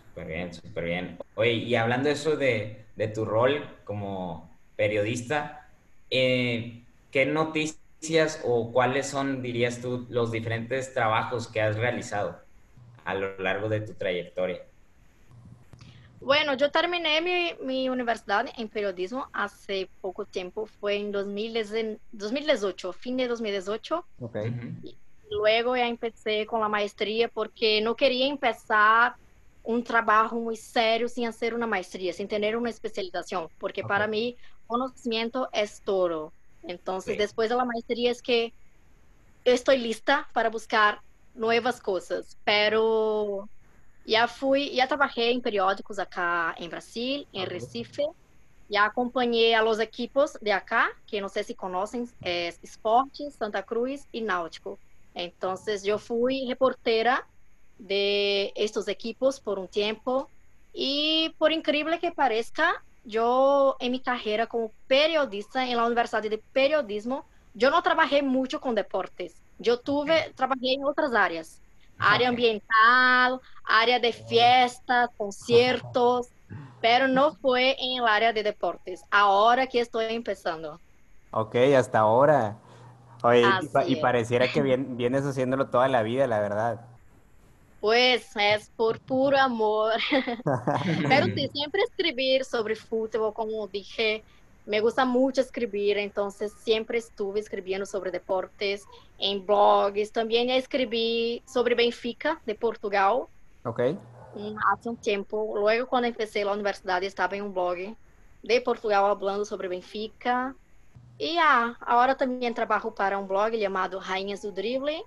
Súper 0.08 0.26
bien, 0.26 0.54
súper 0.54 0.84
bien. 0.84 1.18
Oye, 1.34 1.52
y 1.52 1.74
hablando 1.74 2.08
de 2.08 2.14
eso 2.14 2.34
de, 2.34 2.86
de 2.96 3.08
tu 3.08 3.26
rol 3.26 3.78
como 3.84 4.50
periodista, 4.74 5.68
eh, 6.08 6.86
¿qué 7.10 7.26
noticias 7.26 8.40
o 8.42 8.72
cuáles 8.72 9.06
son, 9.08 9.42
dirías 9.42 9.82
tú, 9.82 10.06
los 10.08 10.32
diferentes 10.32 10.94
trabajos 10.94 11.48
que 11.48 11.60
has 11.60 11.76
realizado 11.76 12.40
a 13.04 13.12
lo 13.12 13.36
largo 13.36 13.68
de 13.68 13.82
tu 13.82 13.92
trayectoria? 13.92 14.62
Bueno, 16.24 16.54
yo 16.56 16.70
terminé 16.70 17.20
mi, 17.20 17.54
mi 17.60 17.88
universidad 17.90 18.46
en 18.56 18.70
periodismo 18.70 19.28
hace 19.34 19.90
poco 20.00 20.24
tiempo, 20.24 20.64
fue 20.66 20.96
en 20.96 21.12
2010 21.12 21.70
2018, 22.10 22.92
fin 22.94 23.16
de 23.18 23.28
2018. 23.28 24.08
ok, 24.18 24.34
Ujú. 24.36 24.94
Luego 25.30 25.76
ya 25.76 25.86
empecé 25.88 26.46
con 26.46 26.60
la 26.60 26.68
maestría 26.68 27.28
porque 27.28 27.80
no 27.82 27.96
quería 27.96 28.26
empezar 28.26 29.16
un 29.62 29.82
trabajo 29.84 30.36
muy 30.40 30.56
serio 30.56 31.08
sin 31.08 31.26
hacer 31.26 31.54
una 31.54 31.66
maestría, 31.66 32.12
sin 32.12 32.28
tener 32.28 32.56
una 32.56 32.70
especialización, 32.70 33.48
porque 33.58 33.84
Ok. 33.84 33.84
para 33.84 34.06
mí 34.06 34.36
conocimiento 34.66 35.48
es 35.52 35.82
todo. 35.82 36.34
Entonces, 36.62 37.16
Sí. 37.16 37.18
después 37.18 37.48
de 37.50 37.56
la 37.56 37.64
maestría 37.64 38.10
es 38.10 38.22
que 38.22 38.54
estoy 39.44 39.78
lista 39.78 40.28
para 40.34 40.50
buscar 40.50 41.00
nuevas 41.34 41.80
cosas, 41.80 42.38
pero 42.44 43.48
ya 44.04 44.28
fui, 44.28 44.70
ya 44.74 44.86
trabajé 44.86 45.30
en 45.30 45.40
periódicos 45.40 45.98
acá 45.98 46.54
en 46.58 46.70
Brasil, 46.70 47.26
en 47.32 47.42
Ok. 47.44 47.48
Recife, 47.50 48.04
ya 48.68 48.86
acompañé 48.86 49.54
a 49.54 49.62
los 49.62 49.78
equipos 49.80 50.38
de 50.40 50.52
acá, 50.52 50.90
que 51.06 51.20
no 51.20 51.28
sé 51.28 51.44
si 51.44 51.54
conocen, 51.54 52.08
es 52.22 52.58
Esporte, 52.62 53.30
Santa 53.30 53.62
Cruz 53.62 54.02
y 54.12 54.22
Náutico. 54.22 54.78
Entonces 55.14 55.82
yo 55.84 55.98
fui 55.98 56.46
reportera 56.48 57.26
de 57.78 58.52
estos 58.56 58.88
equipos 58.88 59.40
por 59.40 59.58
un 59.58 59.68
tiempo 59.68 60.30
y 60.72 61.34
por 61.38 61.52
increíble 61.52 61.98
que 62.00 62.12
parezca, 62.12 62.82
yo 63.04 63.76
en 63.80 63.92
mi 63.92 64.00
carrera 64.00 64.46
como 64.46 64.72
periodista 64.86 65.66
en 65.68 65.76
la 65.76 65.86
Universidad 65.86 66.22
de 66.22 66.42
Periodismo, 66.52 67.26
yo 67.52 67.70
no 67.70 67.82
trabajé 67.82 68.22
mucho 68.22 68.60
con 68.60 68.74
deportes. 68.74 69.36
Yo 69.58 69.78
tuve, 69.80 70.32
trabajé 70.34 70.72
en 70.74 70.84
otras 70.84 71.14
áreas. 71.14 71.60
área 71.98 72.28
ambiental, 72.28 73.40
área 73.64 73.98
de 73.98 74.12
fiestas, 74.12 75.10
conciertos, 75.16 76.28
pero 76.80 77.08
no 77.08 77.34
fue 77.34 77.76
en 77.78 78.02
el 78.02 78.08
área 78.08 78.32
de 78.32 78.42
deportes. 78.42 79.02
Ahora 79.10 79.66
que 79.66 79.80
estoy 79.80 80.06
empezando. 80.10 80.80
Ok, 81.30 81.56
hasta 81.76 82.00
ahora. 82.00 82.58
Oye, 83.22 83.42
y, 83.86 83.96
pareciera 83.96 84.46
que 84.52 84.60
vienes 84.62 85.24
haciéndolo 85.24 85.68
toda 85.68 85.88
la 85.88 86.02
vida, 86.02 86.26
la 86.26 86.40
verdad. 86.40 86.80
Pues 87.80 88.30
es 88.36 88.70
por 88.76 89.00
puro 89.00 89.38
amor. 89.38 89.94
Pero 91.08 91.26
sí, 91.26 91.48
siempre 91.48 91.82
escribir 91.82 92.44
sobre 92.44 92.76
fútbol, 92.76 93.32
como 93.34 93.66
dije, 93.66 94.22
me 94.66 94.80
gusta 94.80 95.04
mucho 95.04 95.40
escribir, 95.42 95.98
entonces 95.98 96.52
siempre 96.62 96.98
estuve 96.98 97.40
escribiendo 97.40 97.84
sobre 97.84 98.10
deportes 98.10 98.84
en 99.18 99.44
blogs. 99.44 100.12
También 100.12 100.48
escribí 100.50 101.42
sobre 101.46 101.74
Benfica, 101.74 102.40
de 102.46 102.54
Portugal. 102.54 103.24
Ok. 103.64 103.80
Hace 104.72 104.88
un 104.88 104.96
tiempo. 104.96 105.54
Luego, 105.56 105.86
cuando 105.86 106.08
empecé 106.08 106.44
la 106.44 106.52
universidad, 106.52 107.02
estaba 107.02 107.36
en 107.36 107.44
un 107.44 107.54
blog 107.54 107.96
de 108.42 108.60
Portugal 108.60 109.04
hablando 109.04 109.44
sobre 109.44 109.68
Benfica. 109.68 110.54
Y 111.18 111.36
ah, 111.40 111.76
ahora 111.80 112.16
también 112.16 112.54
trabajo 112.54 112.94
para 112.94 113.18
un 113.18 113.28
blog 113.28 113.52
llamado 113.52 114.00
Rainhas 114.00 114.42
do 114.42 114.50
Drible, 114.50 115.04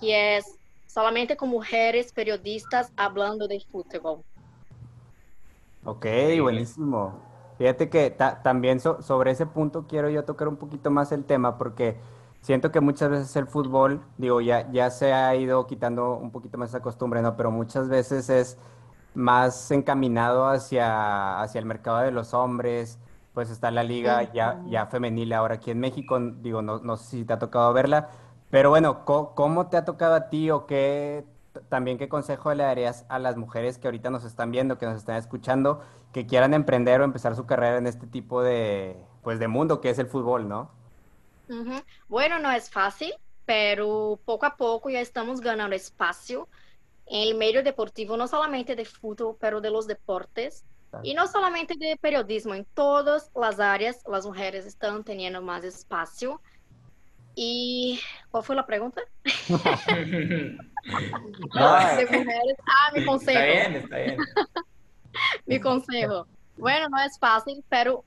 que 0.00 0.36
es 0.36 0.58
solamente 0.86 1.36
con 1.36 1.48
mujeres 1.48 2.12
periodistas 2.12 2.92
hablando 2.96 3.48
de 3.48 3.60
fútbol. 3.60 4.22
Ok, 5.84 6.06
buenísimo. 6.40 7.20
Fíjate 7.58 7.90
que 7.90 8.10
también 8.42 8.78
sobre 8.78 9.32
ese 9.32 9.46
punto 9.46 9.86
quiero 9.88 10.08
yo 10.08 10.24
tocar 10.24 10.46
un 10.46 10.56
poquito 10.56 10.90
más 10.90 11.10
el 11.10 11.24
tema 11.24 11.58
porque 11.58 11.96
siento 12.48 12.72
que 12.72 12.80
muchas 12.80 13.10
veces 13.10 13.36
el 13.36 13.46
fútbol, 13.46 14.00
digo, 14.16 14.40
ya, 14.40 14.72
ya 14.72 14.88
se 14.88 15.12
ha 15.12 15.36
ido 15.36 15.66
quitando 15.66 16.14
un 16.14 16.30
poquito 16.30 16.56
más 16.56 16.70
esa 16.70 16.80
costumbre, 16.80 17.20
¿no? 17.20 17.36
Pero 17.36 17.50
muchas 17.50 17.90
veces 17.90 18.30
es 18.30 18.56
más 19.12 19.70
encaminado 19.70 20.46
hacia, 20.46 21.42
hacia 21.42 21.58
el 21.58 21.66
mercado 21.66 21.98
de 21.98 22.10
los 22.10 22.32
hombres, 22.32 22.98
pues 23.34 23.50
está 23.50 23.70
la 23.70 23.82
liga 23.82 24.32
ya, 24.32 24.62
ya 24.66 24.86
femenil 24.86 25.34
ahora 25.34 25.56
aquí 25.56 25.70
en 25.70 25.78
México, 25.78 26.18
digo, 26.18 26.62
no, 26.62 26.78
no 26.78 26.96
sé 26.96 27.18
si 27.18 27.24
te 27.26 27.34
ha 27.34 27.38
tocado 27.38 27.70
verla, 27.74 28.08
pero 28.48 28.70
bueno, 28.70 29.04
¿cómo, 29.04 29.66
te 29.66 29.76
ha 29.76 29.84
tocado 29.84 30.14
a 30.14 30.30
ti 30.30 30.50
o 30.50 30.64
qué, 30.64 31.26
también 31.68 31.98
qué 31.98 32.08
consejo 32.08 32.54
le 32.54 32.64
darías 32.64 33.04
a 33.10 33.18
las 33.18 33.36
mujeres 33.36 33.76
que 33.76 33.88
ahorita 33.88 34.08
nos 34.08 34.24
están 34.24 34.50
viendo, 34.52 34.78
que 34.78 34.86
nos 34.86 34.96
están 34.96 35.16
escuchando, 35.16 35.82
que 36.12 36.24
quieran 36.24 36.54
emprender 36.54 37.02
o 37.02 37.04
empezar 37.04 37.36
su 37.36 37.44
carrera 37.44 37.76
en 37.76 37.86
este 37.86 38.06
tipo 38.06 38.42
de, 38.42 39.04
pues, 39.22 39.38
de 39.38 39.48
mundo 39.48 39.82
que 39.82 39.90
es 39.90 39.98
el 39.98 40.06
fútbol, 40.06 40.48
¿no? 40.48 40.77
Bueno, 42.08 42.38
no 42.38 42.50
es 42.50 42.70
fácil, 42.70 43.12
pero 43.44 44.20
poco 44.24 44.46
a 44.46 44.56
poco 44.56 44.90
ya 44.90 45.00
estamos 45.00 45.40
ganando 45.40 45.74
espacio 45.74 46.48
en 47.06 47.28
el 47.28 47.34
medio 47.34 47.62
deportivo, 47.62 48.16
no 48.16 48.28
solamente 48.28 48.76
de 48.76 48.84
fútbol, 48.84 49.36
pero 49.40 49.60
de 49.60 49.70
los 49.70 49.86
deportes. 49.86 50.64
Y 51.02 51.12
no 51.14 51.26
solamente 51.26 51.74
de 51.78 51.96
periodismo, 51.98 52.54
en 52.54 52.64
todas 52.64 53.30
las 53.34 53.60
áreas 53.60 54.02
las 54.06 54.24
mujeres 54.24 54.64
están 54.64 55.04
teniendo 55.04 55.42
más 55.42 55.62
espacio. 55.64 56.40
¿Y 57.34 58.00
cuál 58.30 58.42
fue 58.42 58.56
la 58.56 58.66
pregunta? 58.66 59.02
Ah, 61.54 61.98
mi 62.94 63.04
consejo. 63.04 63.38
Está 63.38 63.44
bien, 63.44 63.74
está 63.74 63.96
bien. 63.98 64.16
mi 65.46 65.60
consejo. 65.60 66.26
Bueno, 66.56 66.88
no 66.88 66.98
es 67.00 67.18
fácil, 67.18 67.62
pero 67.68 68.04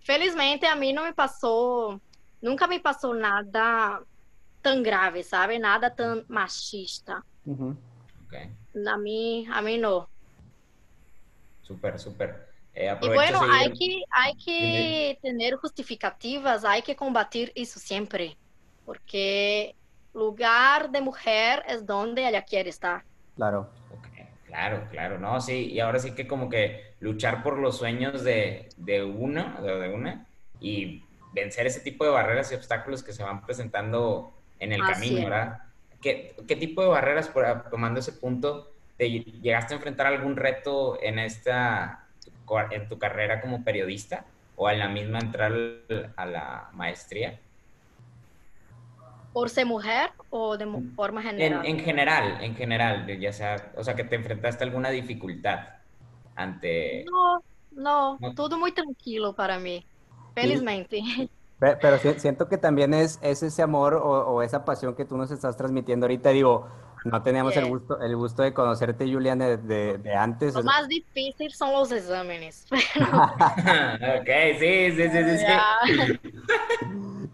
felizmente 0.00 0.66
a 0.66 0.76
mí 0.76 0.92
no 0.92 1.02
me 1.02 1.12
pasó, 1.12 2.00
nunca 2.40 2.66
me 2.66 2.80
pasó 2.80 3.14
nada 3.14 4.02
tan 4.62 4.82
grave, 4.82 5.22
¿sabe? 5.22 5.58
Nada 5.58 5.94
tan 5.94 6.24
machista. 6.28 7.24
A 8.86 8.96
mí, 8.98 9.46
a 9.52 9.62
mí 9.62 9.78
no. 9.78 10.08
Súper, 11.62 11.98
súper. 11.98 12.48
Eh, 12.74 12.96
y 13.02 13.08
bueno, 13.08 13.40
hay 13.50 13.72
que, 13.72 14.02
hay 14.10 14.34
que 14.36 15.18
tener 15.20 15.56
justificativas, 15.56 16.64
hay 16.64 16.82
que 16.82 16.94
combatir 16.94 17.52
eso 17.54 17.80
siempre, 17.80 18.36
porque 18.86 19.74
lugar 20.14 20.90
de 20.90 21.00
mujer 21.00 21.64
es 21.68 21.84
donde 21.84 22.28
ella 22.28 22.42
quiere 22.42 22.70
estar. 22.70 23.04
Claro. 23.36 23.70
Claro, 24.50 24.88
claro, 24.90 25.16
no, 25.20 25.40
sí, 25.40 25.70
y 25.70 25.78
ahora 25.78 26.00
sí 26.00 26.10
que 26.10 26.26
como 26.26 26.48
que 26.48 26.94
luchar 26.98 27.44
por 27.44 27.56
los 27.60 27.78
sueños 27.78 28.24
de, 28.24 28.68
de 28.76 29.04
una, 29.04 29.60
de, 29.60 29.88
una, 29.94 30.26
y 30.60 31.04
vencer 31.32 31.66
ese 31.66 31.80
tipo 31.80 32.04
de 32.04 32.10
barreras 32.10 32.50
y 32.52 32.54
obstáculos 32.54 33.02
que 33.02 33.12
se 33.12 33.22
van 33.22 33.44
presentando 33.44 34.32
en 34.58 34.72
el 34.72 34.82
camino, 34.82 35.24
¿verdad? 35.24 35.62
¿Qué, 36.00 36.34
¿Qué, 36.48 36.56
tipo 36.56 36.82
de 36.82 36.88
barreras, 36.88 37.28
por, 37.28 37.70
tomando 37.70 38.00
ese 38.00 38.12
punto, 38.12 38.72
llegaste 38.98 39.74
a 39.74 39.76
enfrentar 39.76 40.06
algún 40.06 40.36
reto 40.36 41.00
en 41.02 41.18
esta 41.18 42.06
en 42.70 42.88
tu 42.88 42.98
carrera 42.98 43.40
como 43.40 43.62
periodista 43.62 44.24
o 44.56 44.68
en 44.68 44.80
la 44.80 44.88
misma 44.88 45.20
entrar 45.20 45.52
a 46.16 46.26
la 46.26 46.68
maestría? 46.72 47.38
¿Por 49.32 49.48
ser 49.48 49.64
mujer 49.64 50.10
o 50.30 50.56
de 50.56 50.66
forma 50.96 51.22
general? 51.22 51.64
En, 51.64 51.78
general, 51.78 52.42
en 52.42 52.56
general, 52.56 53.06
ya 53.18 53.32
sea, 53.32 53.72
o 53.76 53.84
sea, 53.84 53.94
que 53.94 54.04
te 54.04 54.16
enfrentaste 54.16 54.64
a 54.64 54.66
alguna 54.66 54.90
dificultad 54.90 55.60
ante... 56.34 57.04
No, 57.04 58.18
no, 58.18 58.34
todo 58.34 58.58
muy 58.58 58.72
tranquilo 58.72 59.34
para 59.34 59.60
mí, 59.60 59.86
felizmente. 60.34 61.02
Pero, 61.58 61.98
siento 62.18 62.48
que 62.48 62.56
también 62.56 62.94
es, 62.94 63.18
ese 63.22 63.62
amor 63.62 63.94
o, 63.94 64.00
o, 64.02 64.42
esa 64.42 64.64
pasión 64.64 64.94
que 64.94 65.04
tú 65.04 65.18
nos 65.18 65.30
estás 65.30 65.56
transmitiendo 65.56 66.06
ahorita. 66.06 66.30
Digo, 66.30 66.68
no 67.04 67.22
teníamos 67.22 67.56
el 67.56 67.66
gusto, 67.66 68.00
el 68.00 68.16
gusto 68.16 68.42
de 68.42 68.52
conocerte, 68.52 69.10
Julián, 69.10 69.38
de, 69.38 69.56
de, 69.56 70.14
antes. 70.14 70.54
Lo 70.54 70.62
más 70.62 70.88
difícil 70.88 71.52
son 71.52 71.72
los 71.72 71.90
exámenes. 71.92 72.66
ok, 72.70 74.30
sí, 74.58 74.92
sí, 74.92 75.08
sí, 75.10 75.38
sí. 75.38 76.18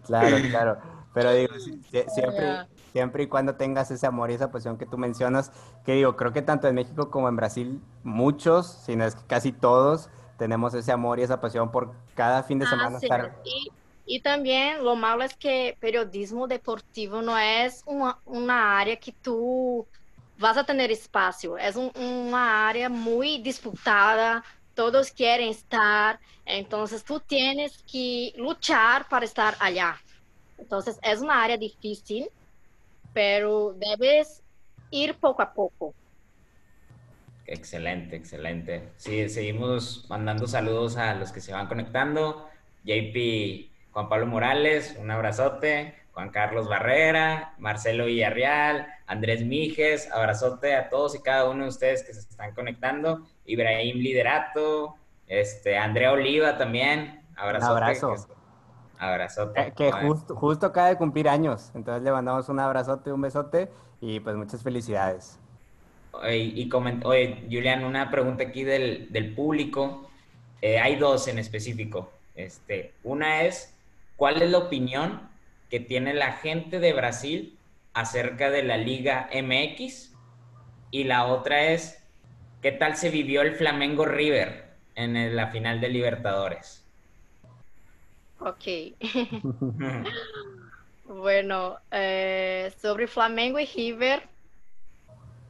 claro, 0.05 0.37
claro. 0.49 0.77
Pero 1.13 1.33
digo, 1.33 1.53
siempre, 1.89 2.67
siempre 2.91 3.23
y 3.23 3.27
cuando 3.27 3.55
tengas 3.55 3.89
ese 3.91 4.05
amor 4.05 4.29
y 4.29 4.35
esa 4.35 4.51
pasión 4.51 4.77
que 4.77 4.85
tú 4.85 4.97
mencionas, 4.97 5.51
que 5.83 5.93
digo, 5.93 6.15
creo 6.15 6.31
que 6.31 6.43
tanto 6.43 6.67
en 6.67 6.75
México 6.75 7.09
como 7.09 7.27
en 7.27 7.35
Brasil, 7.35 7.81
muchos, 8.03 8.67
si 8.85 8.95
no 8.95 9.03
es 9.03 9.15
que 9.15 9.25
casi 9.25 9.51
todos, 9.51 10.09
tenemos 10.37 10.73
ese 10.73 10.91
amor 10.91 11.19
y 11.19 11.23
esa 11.23 11.39
pasión 11.41 11.71
por 11.71 11.93
cada 12.15 12.43
fin 12.43 12.59
de 12.59 12.65
ah, 12.65 12.69
semana 12.69 12.99
y 14.09 14.21
también 14.21 14.85
lo 14.85 14.95
malo 14.95 15.21
es 15.21 15.35
que 15.35 15.75
periodismo 15.81 16.47
deportivo 16.47 17.21
no 17.21 17.37
es 17.37 17.83
una, 17.85 18.17
una 18.25 18.79
área 18.79 18.95
que 18.95 19.11
tú 19.11 19.85
vas 20.39 20.55
a 20.55 20.63
tener 20.63 20.89
espacio, 20.91 21.57
es 21.57 21.75
un, 21.75 21.91
una 21.95 22.69
área 22.69 22.87
muy 22.87 23.39
disputada, 23.39 24.45
todos 24.73 25.11
quieren 25.11 25.49
estar, 25.49 26.21
entonces 26.45 27.03
tú 27.03 27.19
tienes 27.19 27.83
que 27.83 28.33
luchar 28.37 29.09
para 29.09 29.25
estar 29.25 29.55
allá. 29.59 29.97
Entonces 30.57 30.97
es 31.01 31.19
una 31.19 31.43
área 31.43 31.57
difícil, 31.57 32.29
pero 33.13 33.75
debes 33.77 34.41
ir 34.89 35.15
poco 35.15 35.41
a 35.41 35.51
poco. 35.51 35.93
Excelente, 37.47 38.17
excelente. 38.17 38.89
Sí, 38.97 39.29
seguimos 39.29 40.05
mandando 40.09 40.47
saludos 40.47 40.97
a 40.97 41.15
los 41.15 41.31
que 41.31 41.39
se 41.39 41.53
van 41.53 41.67
conectando. 41.67 42.47
JP 42.83 43.71
Juan 43.91 44.09
Pablo 44.09 44.27
Morales, 44.27 44.95
un 44.99 45.09
abrazote. 45.09 45.95
Juan 46.17 46.31
Carlos 46.31 46.67
Barrera, 46.67 47.53
Marcelo 47.59 48.05
Villarreal, 48.05 48.87
Andrés 49.05 49.45
Mijes, 49.45 50.11
abrazote 50.11 50.75
a 50.75 50.89
todos 50.89 51.13
y 51.13 51.21
cada 51.21 51.47
uno 51.47 51.61
de 51.61 51.69
ustedes 51.69 52.01
que 52.01 52.11
se 52.11 52.21
están 52.21 52.55
conectando. 52.55 53.27
Ibrahim 53.45 53.97
Liderato, 53.97 54.95
este, 55.27 55.77
Andrea 55.77 56.13
Oliva 56.13 56.57
también, 56.57 57.23
abrazote. 57.35 57.71
Un 57.71 57.83
abrazo. 57.83 58.15
abrazote. 58.97 59.73
Que, 59.77 59.91
justo, 59.91 60.35
justo 60.35 60.65
acaba 60.65 60.89
de 60.89 60.97
cumplir 60.97 61.29
años, 61.29 61.71
entonces 61.75 62.01
le 62.01 62.11
mandamos 62.11 62.49
un 62.49 62.59
abrazote, 62.59 63.11
un 63.11 63.21
besote 63.21 63.69
y 64.01 64.19
pues 64.19 64.35
muchas 64.35 64.63
felicidades. 64.63 65.39
Oye, 66.21 66.37
y 66.37 66.69
oye 67.03 67.43
Julián, 67.49 67.83
una 67.83 68.09
pregunta 68.11 68.43
aquí 68.43 68.63
del, 68.63 69.07
del 69.11 69.33
público. 69.33 70.09
Eh, 70.61 70.79
hay 70.79 70.95
dos 70.95 71.27
en 71.27 71.39
específico. 71.39 72.11
Este, 72.35 72.93
una 73.03 73.43
es, 73.43 73.73
¿Cuál 74.17 74.41
es 74.41 74.49
la 74.49 74.57
opinión 74.57 75.21
que 75.69 75.79
tiene 75.79 76.13
la 76.13 76.33
gente 76.33 76.79
de 76.79 76.91
Brasil 76.91 77.55
acerca 77.93 78.49
de 78.49 78.63
la 78.63 78.77
Liga 78.77 79.29
MX? 79.31 80.11
Y 80.89 81.03
la 81.03 81.25
otra 81.27 81.67
es, 81.67 82.03
¿qué 82.63 82.71
tal 82.71 82.97
se 82.97 83.11
vivió 83.11 83.43
el 83.43 83.55
Flamengo 83.55 84.05
River 84.05 84.65
en 84.95 85.35
la 85.35 85.47
final 85.51 85.79
de 85.79 85.89
Libertadores? 85.89 86.83
Ok. 88.39 88.95
bueno, 91.05 91.77
eh, 91.91 92.73
sobre 92.81 93.05
Flamengo 93.05 93.59
y 93.59 93.67
River, 93.67 94.23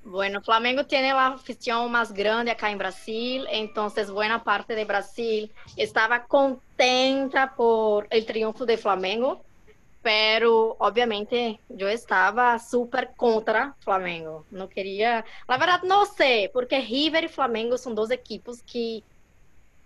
Bueno, 0.08 0.42
Flamengo 0.42 0.86
tiene 0.86 1.12
la 1.12 1.28
afición 1.28 1.92
más 1.92 2.14
grande 2.14 2.52
acá 2.52 2.72
en 2.72 2.78
Brasil, 2.78 3.46
entonces 3.52 4.10
buena 4.10 4.42
parte 4.42 4.74
de 4.74 4.86
Brasil 4.86 5.52
estaba 5.76 6.26
contenta 6.26 7.54
por 7.58 8.08
el 8.10 8.26
triunfo 8.26 8.66
de 8.66 8.78
Flamengo, 8.78 9.44
pero 10.02 10.78
obviamente 10.80 11.60
yo 11.68 11.90
estaba 11.90 12.58
súper 12.58 13.12
contra 13.18 13.76
Flamengo. 13.82 14.46
No 14.50 14.70
quería, 14.70 15.26
la 15.46 15.58
verdad 15.58 15.82
no 15.84 16.06
sé, 16.06 16.50
porque 16.54 16.80
River 16.80 17.26
y 17.26 17.28
Flamengo 17.28 17.78
son 17.78 17.94
dos 17.94 18.10
equipos 18.10 18.64
que 18.64 19.04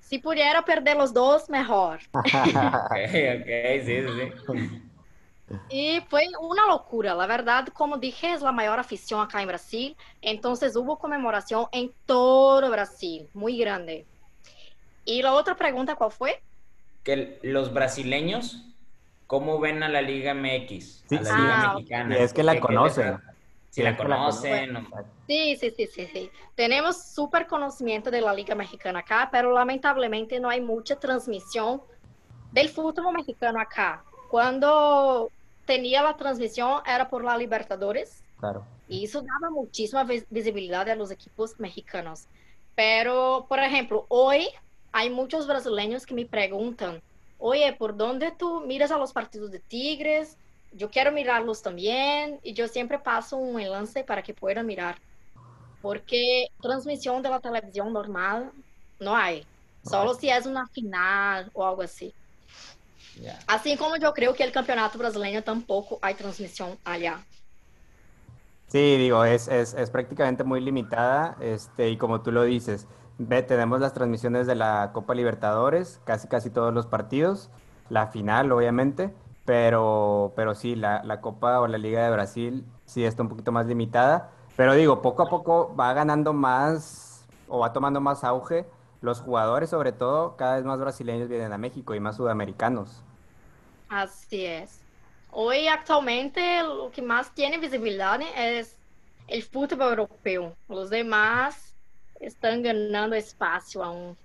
si 0.02 0.20
pudiera 0.20 0.62
perder 0.62 0.98
los 0.98 1.12
dos, 1.14 1.50
mejor. 1.50 2.00
ok, 2.14 2.26
ok, 3.40 3.50
sí, 3.86 4.02
sí. 4.06 4.82
Y 5.70 6.02
fue 6.10 6.24
una 6.42 6.68
locura, 6.68 7.14
la 7.16 7.28
verdad, 7.28 7.68
como 7.74 7.98
dije, 7.98 8.34
es 8.34 8.42
la 8.42 8.52
mayor 8.52 8.80
afición 8.80 9.22
acá 9.22 9.42
en 9.42 9.48
Brasil, 9.48 9.96
entonces 10.22 10.76
hubo 10.76 10.98
conmemoración 11.00 11.66
en 11.72 11.92
todo 12.06 12.70
Brasil, 12.70 13.30
muy 13.34 13.58
grande. 13.58 14.06
Y 15.06 15.22
la 15.22 15.34
otra 15.34 15.56
pregunta, 15.56 15.96
¿cuál 15.96 16.12
fue? 16.12 16.42
Que 17.04 17.40
los 17.44 17.74
brasileños, 17.74 18.66
¿cómo 19.28 19.60
ven 19.60 19.82
a 19.84 19.90
la 19.90 20.02
Liga 20.02 20.34
MX? 20.34 21.04
Sí, 21.10 21.16
a 21.16 21.22
la 21.22 21.30
sí. 21.30 21.42
Liga 21.42 21.62
Ah, 21.64 21.74
Mexicana. 21.74 22.18
Es 22.18 22.34
que 22.34 22.44
la 22.44 22.54
¿Qué- 22.54 22.58
qué 22.60 22.62
conocen. 22.68 23.18
Si 23.72 23.82
la 23.82 23.96
que 23.96 24.04
la 24.04 24.16
conocen. 24.18 24.88
Sí, 25.28 25.56
sí, 25.56 25.72
sí, 25.72 25.88
sí, 25.88 26.06
sí. 26.14 26.32
Tenemos 26.56 27.02
súper 27.14 27.48
conocimiento 27.48 28.12
de 28.12 28.20
la 28.22 28.34
Liga 28.34 28.54
Mexicana 28.54 29.00
acá, 29.00 29.30
pero 29.32 29.52
lamentablemente 29.54 30.40
no 30.42 30.50
hay 30.50 30.60
mucha 30.60 31.00
transmisión 31.00 31.82
del 32.52 32.68
fútbol 32.70 33.14
mexicano 33.14 33.60
acá. 33.62 34.04
Cuando 34.30 35.32
tenía 35.72 36.04
la 36.04 36.18
transmisión 36.18 36.82
era 36.86 37.10
por 37.10 37.24
la 37.24 37.38
Libertadores 37.38 38.22
Claro. 38.42 38.66
y 38.90 39.06
eso 39.06 39.22
daba 39.22 39.50
muchísima 39.50 40.04
vis- 40.04 40.26
visibilidad 40.30 40.90
a 40.90 40.96
los 40.96 41.12
equipos 41.12 41.58
mexicanos. 41.60 42.28
Pero, 42.76 43.46
por 43.48 43.60
ejemplo, 43.60 44.06
hoy 44.10 44.50
hay 44.92 45.10
muchos 45.10 45.48
brasileños 45.48 46.06
que 46.06 46.14
me 46.14 46.26
preguntan, 46.26 47.02
oye, 47.40 47.72
¿por 47.74 47.96
dónde 47.96 48.32
tú 48.32 48.60
miras 48.62 48.92
a 48.92 48.98
los 48.98 49.14
partidos 49.14 49.50
de 49.52 49.60
Tigres? 49.60 50.36
Yo 50.74 50.90
quiero 50.90 51.12
mirarlos 51.14 51.62
también 51.62 52.40
y 52.44 52.54
yo 52.54 52.68
siempre 52.68 53.00
paso 53.00 53.38
un 53.38 53.58
enlace 53.60 54.04
para 54.04 54.22
que 54.24 54.34
puedan 54.34 54.66
mirar. 54.66 54.96
Porque 55.82 56.48
transmisión 56.62 57.22
de 57.22 57.30
la 57.30 57.40
televisión 57.40 57.94
normal 57.94 58.52
no 59.00 59.16
hay. 59.16 59.46
Solo 59.84 60.14
si 60.16 60.30
es 60.30 60.46
una 60.46 60.68
final 60.68 61.50
o 61.54 61.66
algo 61.66 61.82
así. 61.82 62.14
Así 63.48 63.78
como 63.78 63.98
yo 63.98 64.14
creo 64.14 64.34
que 64.34 64.44
el 64.44 64.52
campeonato 64.52 64.98
brasileño 64.98 65.44
tampoco 65.44 66.00
hay 66.02 66.16
transmisión 66.16 66.78
allá. 66.84 67.26
Sí, 68.68 68.98
digo, 68.98 69.26
es, 69.26 69.48
es, 69.50 69.74
es 69.74 69.90
prácticamente 69.90 70.44
muy 70.46 70.62
limitada, 70.62 71.36
este, 71.42 71.90
y 71.90 71.98
como 71.98 72.22
tú 72.22 72.32
lo 72.32 72.44
dices, 72.44 72.88
ve, 73.18 73.44
tenemos 73.44 73.82
las 73.82 73.94
transmisiones 73.94 74.48
de 74.48 74.56
la 74.56 74.92
Copa 74.94 75.14
Libertadores, 75.14 76.00
casi 76.06 76.30
casi 76.30 76.50
todos 76.50 76.74
los 76.74 76.88
partidos, 76.88 77.50
la 77.90 78.08
final, 78.08 78.50
obviamente, 78.54 79.14
pero, 79.44 80.32
pero 80.38 80.56
sí, 80.56 80.76
la, 80.76 81.04
la 81.04 81.20
Copa 81.20 81.60
o 81.60 81.68
la 81.68 81.78
Liga 81.78 82.04
de 82.04 82.12
Brasil 82.12 82.66
sí 82.86 83.04
está 83.04 83.24
un 83.24 83.30
poquito 83.30 83.52
más 83.52 83.66
limitada, 83.66 84.30
pero 84.56 84.74
digo, 84.74 85.02
poco 85.02 85.24
a 85.24 85.30
poco 85.30 85.76
va 85.76 85.92
ganando 85.94 86.32
más 86.32 87.26
o 87.50 87.60
va 87.60 87.74
tomando 87.74 88.00
más 88.00 88.24
auge 88.24 88.66
los 89.02 89.20
jugadores, 89.20 89.70
sobre 89.70 89.92
todo, 89.92 90.38
cada 90.38 90.56
vez 90.56 90.64
más 90.64 90.80
brasileños 90.80 91.28
vienen 91.28 91.52
a 91.52 91.58
México 91.58 91.96
y 91.96 92.00
más 92.00 92.16
sudamericanos. 92.16 93.04
Así 93.92 94.46
es. 94.46 94.80
Hoy 95.32 95.68
actualmente 95.68 96.64
lo 96.64 96.90
que 96.92 97.02
más 97.02 97.36
tiene 97.36 97.58
visibilidad 97.58 98.22
es 98.38 98.78
el 99.28 99.44
fútbol 99.44 99.90
europeo. 99.90 100.56
Los 100.70 100.90
demás 100.90 101.76
están 102.22 102.64
ganando 102.64 103.18
espacio 103.18 103.84
aún. 103.84 104.18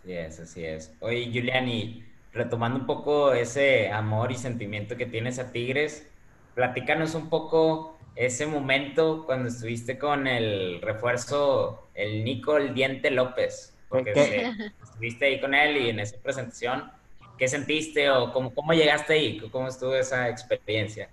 Así 0.00 0.12
es, 0.14 0.40
así 0.40 0.64
es. 0.64 0.94
Oye, 1.00 1.26
Julián, 1.26 1.68
y 1.68 2.02
retomando 2.32 2.78
un 2.78 2.86
poco 2.86 3.34
ese 3.34 3.90
amor 3.90 4.32
y 4.32 4.36
sentimiento 4.36 4.96
que 4.96 5.04
tienes 5.04 5.38
a 5.38 5.52
Tigres, 5.52 6.08
platícanos 6.54 7.14
un 7.14 7.28
poco 7.28 7.98
ese 8.16 8.46
momento 8.46 9.26
cuando 9.26 9.50
estuviste 9.50 9.98
con 9.98 10.26
el 10.26 10.80
refuerzo, 10.80 11.88
el 11.94 12.24
Nico 12.24 12.56
el 12.56 12.72
Diente 12.72 13.10
López, 13.10 13.76
porque 13.90 14.50
estuviste 14.82 15.26
ahí 15.26 15.40
con 15.42 15.54
él 15.54 15.76
y 15.76 15.90
en 15.90 16.00
esa 16.00 16.16
presentación, 16.22 16.90
¿qué 17.36 17.48
sentiste 17.48 18.10
o 18.10 18.32
cómo, 18.32 18.54
cómo 18.54 18.72
llegaste 18.72 19.14
ahí? 19.14 19.38
¿Cómo 19.50 19.68
estuvo 19.68 19.94
esa 19.94 20.28
experiencia? 20.28 21.12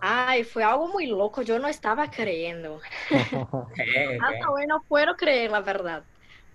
Ay, 0.00 0.44
fue 0.44 0.62
algo 0.64 0.88
muy 0.88 1.06
loco. 1.06 1.42
Yo 1.42 1.58
no 1.58 1.68
estaba 1.68 2.10
creyendo. 2.10 2.80
Ok, 3.52 3.78
Hasta 4.18 4.50
ok. 4.50 4.50
hoy 4.54 4.66
no 4.66 4.82
puedo 4.88 5.16
creer 5.16 5.50
la 5.50 5.60
verdad. 5.60 6.06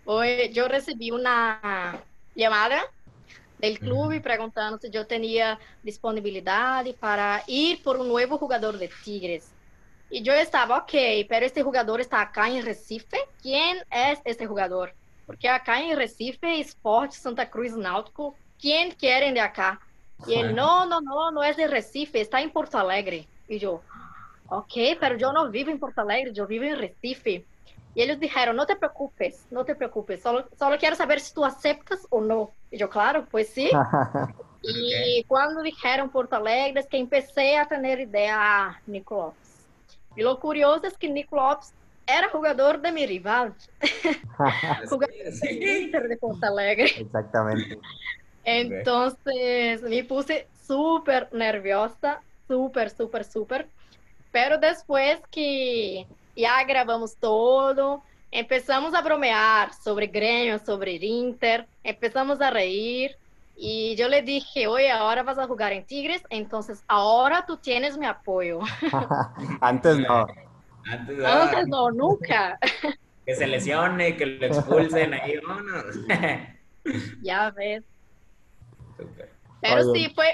Hoy 0.04 0.52
yo 0.54 0.68
recibí 0.68 1.12
una 1.12 2.06
llamada 2.36 2.82
del 3.58 3.80
club 3.80 4.14
y 4.14 4.20
preguntando 4.22 4.80
si 4.80 4.90
yo 4.90 5.08
tenía 5.08 5.60
disponibilidad 5.84 6.86
para 7.00 7.44
ir 7.48 7.82
por 7.84 7.98
un 8.00 8.08
nuevo 8.08 8.38
jugador 8.38 8.78
de 8.78 8.90
Tigres. 9.04 9.56
Y 10.10 10.24
yo 10.24 10.34
estaba, 10.34 10.78
ok, 10.80 10.94
pero 11.30 11.46
este 11.46 11.64
jugador 11.64 12.02
está 12.02 12.22
acá 12.22 12.50
en 12.50 12.66
Recife. 12.66 13.18
¿Quién 13.42 13.78
es 13.92 14.20
este 14.26 14.48
jugador? 14.48 14.96
Porque 15.26 15.50
acá 15.50 15.82
en 15.82 15.98
Recife, 15.98 16.60
Sport 16.62 17.12
Santa 17.12 17.50
Cruz 17.50 17.74
Náutico, 17.78 18.40
¿quién 18.60 18.92
quieren 18.92 19.34
de 19.34 19.42
acá? 19.42 19.80
Y 20.28 20.34
él, 20.36 20.54
no, 20.56 20.86
no, 20.86 21.02
no, 21.02 21.32
no 21.32 21.44
es 21.44 21.56
de 21.58 21.68
Recife, 21.68 22.20
está 22.22 22.42
en 22.42 22.52
Porto 22.52 22.78
Alegre. 22.78 23.28
Y 23.48 23.58
yo, 23.60 23.82
ok, 24.50 24.74
pero 25.00 25.18
yo 25.18 25.32
no 25.32 25.50
vivo 25.50 25.72
en 25.72 25.80
Porto 25.80 26.02
Alegre, 26.02 26.34
yo 26.34 26.46
vivo 26.46 26.66
en 26.66 26.78
Recife. 26.78 27.46
Y 27.96 28.02
ellos 28.02 28.20
dijeron, 28.20 28.56
no 28.56 28.66
te 28.66 28.76
preocupes, 28.76 29.46
no 29.50 29.66
te 29.66 29.76
preocupes, 29.76 30.22
solo, 30.22 30.48
solo 30.58 30.78
quiero 30.78 30.96
saber 30.96 31.20
si 31.20 31.34
tú 31.34 31.44
aceptas 31.44 32.06
o 32.10 32.22
no. 32.22 32.52
Y 32.70 32.78
yo, 32.78 32.90
claro, 32.90 33.26
pues 33.30 33.50
sí. 33.50 33.70
Y 34.62 35.24
cuando 35.24 35.62
dijeron 35.62 36.10
Porto 36.10 36.36
Alegre 36.36 36.86
que 36.86 36.98
empecé 36.98 37.56
a 37.56 37.66
tener 37.66 38.02
idea, 38.02 38.36
ah, 38.38 38.82
Nico 38.88 39.16
Lopes. 39.16 39.66
Y 40.18 40.22
lo 40.22 40.38
curioso 40.38 40.86
es 40.86 40.98
que 40.98 41.08
Nico 41.10 41.38
Lopes 41.38 41.74
era 42.06 42.28
jugador 42.28 42.82
de 42.82 42.92
mi 42.92 43.06
rival, 43.06 43.54
jugador 44.90 45.32
Sí. 45.32 45.60
del 45.60 45.84
Inter 45.84 46.10
de 46.10 46.18
Porto 46.18 46.46
Alegre. 46.46 46.92
Exactamente. 46.98 47.80
Entonces 48.44 49.82
me 49.84 50.04
puse 50.04 50.48
súper 50.66 51.30
nerviosa, 51.34 52.22
súper, 52.48 52.90
súper, 52.90 53.24
súper. 53.24 53.68
Pero 54.32 54.58
después 54.58 55.20
que 55.32 56.06
ya 56.36 56.64
grabamos 56.64 57.16
todo, 57.16 58.04
empezamos 58.32 58.94
a 58.94 59.02
bromear 59.02 59.74
sobre 59.74 60.08
Grêmio, 60.08 60.60
sobre 60.60 60.94
Inter, 60.94 61.68
empezamos 61.84 62.42
a 62.42 62.50
reír. 62.50 63.18
Y 63.62 63.96
yo 63.98 64.08
le 64.08 64.22
dije, 64.22 64.68
oye, 64.68 64.90
ahora 64.90 65.22
vas 65.24 65.38
a 65.38 65.46
jugar 65.46 65.74
en 65.74 65.86
Tigres, 65.86 66.24
entonces 66.30 66.82
ahora 66.88 67.46
tú 67.46 67.58
tienes 67.58 67.98
mi 67.98 68.06
apoyo. 68.06 68.60
Antes 69.62 70.00
no. 70.00 70.28
Antes, 70.90 71.20
ah, 71.26 71.44
Antes 71.44 71.68
no, 71.68 71.92
nunca. 71.92 72.58
que 73.26 73.36
se 73.36 73.48
lesione, 73.48 74.16
que 74.16 74.26
lo 74.26 74.46
expulsen 74.46 75.14
ahí, 75.14 75.38
vámonos. 75.46 75.96
Ya 77.22 77.52
ves. 77.52 77.84
Súper. 79.00 79.30
Pero 79.62 79.92
Oye. 79.92 80.08
sí, 80.08 80.14
fue 80.14 80.28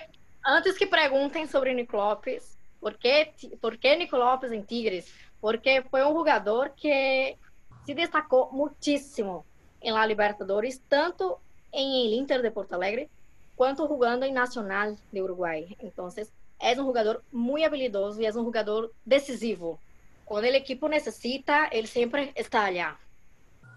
antes 0.43 0.78
que 0.78 0.88
preguntem 0.88 1.47
sobre 1.47 1.73
Nico 1.73 1.97
Lopes, 1.97 2.58
¿por 2.80 2.97
qué, 2.97 3.34
ti- 3.38 3.56
por 3.58 3.80
qué 3.80 3.97
Nico 3.97 4.17
Lopes 4.17 4.51
en 4.51 4.65
Tigres? 4.65 5.12
Porque 5.39 5.84
fue 5.89 6.06
un 6.06 6.13
jugador 6.13 6.73
que 6.75 7.38
se 7.86 7.93
destacó 7.93 8.49
muchísimo 8.51 9.45
en 9.82 9.93
la 9.93 10.06
Libertadores, 10.08 10.82
tanto 10.88 11.39
en 11.71 11.88
el 11.91 12.13
Inter 12.13 12.41
de 12.41 12.51
Porto 12.51 12.75
Alegre, 12.75 13.10
cuanto 13.56 13.88
jugando 13.88 14.25
en 14.25 14.34
Nacional 14.34 14.97
de 15.12 15.21
Uruguay. 15.21 15.75
Entonces, 15.80 16.32
es 16.60 16.78
un 16.78 16.86
jugador 16.86 17.23
muy 17.32 17.63
habilidoso 17.63 18.19
y 18.21 18.25
es 18.25 18.36
un 18.36 18.45
jugador 18.45 18.91
decisivo. 19.04 19.80
Cuando 20.23 20.47
el 20.47 20.56
equipo 20.56 20.89
necesita, 20.89 21.65
él 21.65 21.88
siempre 21.88 22.32
está 22.36 22.65
allá. 22.65 22.97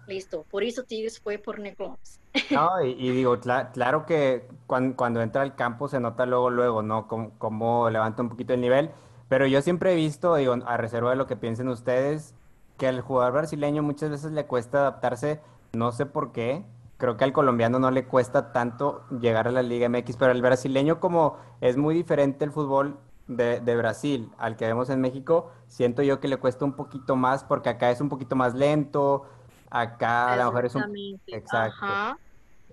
Listo. 0.09 0.43
Por 0.49 0.63
eso 0.63 0.83
Tigres 0.83 1.19
fue 1.19 1.37
por 1.37 1.59
Lopes. 1.59 2.19
No, 2.49 2.83
y, 2.83 2.91
y 2.97 3.11
digo, 3.11 3.37
cla- 3.39 3.71
claro 3.71 4.05
que 4.05 4.47
cuan- 4.67 4.93
cuando, 4.93 5.21
entra 5.21 5.41
al 5.43 5.55
campo 5.55 5.87
se 5.87 5.99
nota 5.99 6.25
luego, 6.25 6.49
luego, 6.49 6.81
¿no? 6.81 7.07
Cómo, 7.07 7.31
cómo 7.37 7.89
levanta 7.89 8.21
un 8.23 8.29
poquito 8.29 8.53
el 8.53 8.61
nivel. 8.61 8.91
Pero 9.27 9.45
yo 9.45 9.61
siempre 9.61 9.93
he 9.93 9.95
visto, 9.95 10.35
digo, 10.35 10.55
a 10.65 10.77
reserva 10.77 11.11
de 11.11 11.15
lo 11.15 11.27
que 11.27 11.35
piensen 11.35 11.67
ustedes, 11.69 12.33
que 12.77 12.87
al 12.87 13.01
jugador 13.01 13.33
brasileño 13.33 13.83
muchas 13.83 14.09
veces 14.09 14.31
le 14.31 14.45
cuesta 14.47 14.79
adaptarse, 14.79 15.41
no 15.73 15.91
sé 15.91 16.05
por 16.05 16.31
qué. 16.31 16.65
Creo 16.97 17.15
que 17.17 17.23
al 17.23 17.33
colombiano 17.33 17.79
no 17.79 17.91
le 17.91 18.05
cuesta 18.07 18.51
tanto 18.51 19.05
llegar 19.21 19.47
a 19.47 19.51
la 19.51 19.61
Liga 19.61 19.85
MX, 19.87 20.17
pero 20.17 20.31
al 20.31 20.41
brasileño 20.41 20.99
como 20.99 21.37
es 21.61 21.77
muy 21.77 21.93
diferente 21.95 22.43
el 22.45 22.51
fútbol 22.51 22.97
de, 23.27 23.59
de 23.61 23.75
Brasil 23.77 24.31
al 24.37 24.57
que 24.57 24.65
vemos 24.65 24.89
en 24.89 24.99
México, 25.01 25.51
siento 25.67 26.01
yo 26.01 26.19
que 26.19 26.27
le 26.27 26.37
cuesta 26.37 26.65
un 26.65 26.73
poquito 26.73 27.15
más 27.15 27.43
porque 27.43 27.69
acá 27.69 27.91
es 27.91 28.01
un 28.01 28.09
poquito 28.09 28.35
más 28.35 28.55
lento, 28.55 29.23
acá 29.69 30.33
a 30.33 30.37
lo 30.37 30.45
mejor 30.45 30.65
es 30.65 30.75
un, 30.75 30.83
Exactamente. 30.83 31.37
exacto. 31.37 31.85
Ajá. 31.85 32.19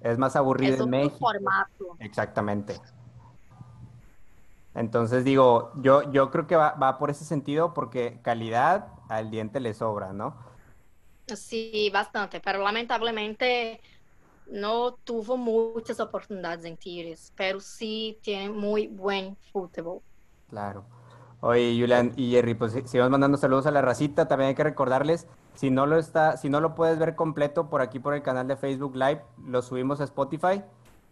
es 0.01 0.19
más 0.19 0.37
aburrido 0.37 0.75
Es 0.75 0.81
en 0.81 0.91
México. 0.91 1.19
formato. 1.19 1.97
Exactamente. 2.01 2.81
Entonces 4.75 5.25
digo, 5.25 5.73
yo, 5.77 6.11
yo 6.13 6.31
creo 6.31 6.47
que 6.47 6.57
va, 6.57 6.73
va 6.75 6.99
por 6.99 7.11
ese 7.11 7.25
sentido 7.25 7.73
porque 7.75 8.21
calidad 8.23 8.89
al 9.09 9.31
diente 9.31 9.59
le 9.61 9.73
sobra, 9.75 10.13
¿no? 10.13 10.37
Sí, 11.35 11.91
bastante, 11.93 12.41
pero 12.41 12.61
lamentablemente 12.63 13.81
no 14.47 14.95
tuvo 14.95 15.37
muchas 15.37 15.99
oportunidades 16.01 16.65
en 16.65 16.77
Tigres, 16.77 17.33
pero 17.37 17.61
sí 17.61 18.19
tiene 18.23 18.51
muy 18.51 18.87
buen 18.89 19.37
fútbol. 19.53 20.03
Claro. 20.49 20.85
Oye, 21.41 21.77
Julián 21.79 22.13
y 22.17 22.31
Jerry, 22.31 22.55
pues 22.55 22.77
sigamos 22.87 23.11
mandando 23.11 23.37
saludos 23.37 23.67
a 23.67 23.71
la 23.71 23.83
racita. 23.83 24.27
También 24.27 24.49
hay 24.49 24.55
que 24.55 24.65
recordarles, 24.65 25.27
si 25.55 25.71
no 25.71 25.87
lo 25.87 25.99
está, 25.99 26.37
si 26.37 26.49
no 26.49 26.61
lo 26.61 26.75
puedes 26.75 26.99
ver 26.99 27.15
completo 27.15 27.69
por 27.69 27.83
aquí 27.83 27.99
por 27.99 28.15
el 28.15 28.23
canal 28.23 28.49
de 28.49 28.57
Facebook 28.57 28.95
Live, 28.95 29.23
lo 29.45 29.63
subimos 29.63 30.01
a 30.01 30.05
Spotify. 30.05 30.63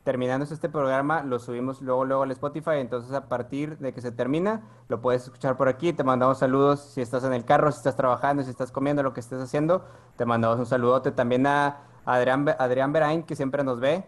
Terminando 0.02 0.44
este 0.44 0.68
programa, 0.68 1.22
lo 1.22 1.38
subimos 1.38 1.80
luego, 1.80 2.04
luego 2.04 2.22
al 2.24 2.30
Spotify. 2.30 2.76
Entonces, 2.76 3.12
a 3.12 3.26
partir 3.26 3.78
de 3.78 3.94
que 3.94 4.02
se 4.02 4.12
termina, 4.12 4.62
lo 4.88 5.00
puedes 5.00 5.24
escuchar 5.24 5.56
por 5.56 5.68
aquí. 5.68 5.94
Te 5.94 6.04
mandamos 6.04 6.38
saludos 6.38 6.80
si 6.80 7.00
estás 7.00 7.24
en 7.24 7.32
el 7.32 7.46
carro, 7.46 7.72
si 7.72 7.78
estás 7.78 7.96
trabajando, 7.96 8.42
si 8.42 8.50
estás 8.50 8.70
comiendo, 8.70 9.02
lo 9.02 9.14
que 9.14 9.20
estés 9.20 9.40
haciendo. 9.40 9.86
Te 10.16 10.26
mandamos 10.26 10.58
un 10.58 10.66
saludote 10.66 11.10
también 11.10 11.46
a 11.46 11.78
Adrián, 12.04 12.46
Adrián 12.58 12.92
Berain, 12.92 13.22
que 13.22 13.34
siempre 13.34 13.64
nos 13.64 13.80
ve. 13.80 14.04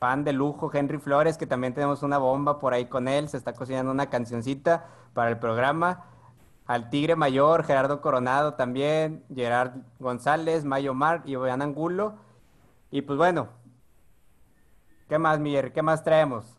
Fan 0.00 0.24
de 0.24 0.32
lujo, 0.32 0.70
Henry 0.72 0.96
Flores, 0.96 1.36
que 1.36 1.46
también 1.46 1.74
tenemos 1.74 2.02
una 2.02 2.16
bomba 2.16 2.58
por 2.58 2.72
ahí 2.72 2.86
con 2.86 3.06
él. 3.06 3.28
Se 3.28 3.36
está 3.36 3.52
cocinando 3.52 3.92
una 3.92 4.08
cancioncita 4.08 4.88
para 5.12 5.28
el 5.28 5.38
programa. 5.38 6.06
Al 6.66 6.88
Tigre 6.88 7.16
Mayor, 7.16 7.64
Gerardo 7.64 8.00
Coronado 8.00 8.54
también, 8.54 9.22
Gerard 9.34 9.72
González, 9.98 10.64
Mayo 10.64 10.94
Mar 10.94 11.22
y 11.26 11.34
Boyan 11.34 11.60
Angulo. 11.60 12.14
Y 12.90 13.02
pues 13.02 13.18
bueno, 13.18 13.50
¿qué 15.06 15.18
más, 15.18 15.38
Miguel? 15.38 15.70
¿Qué 15.70 15.82
más 15.82 16.02
traemos? 16.02 16.56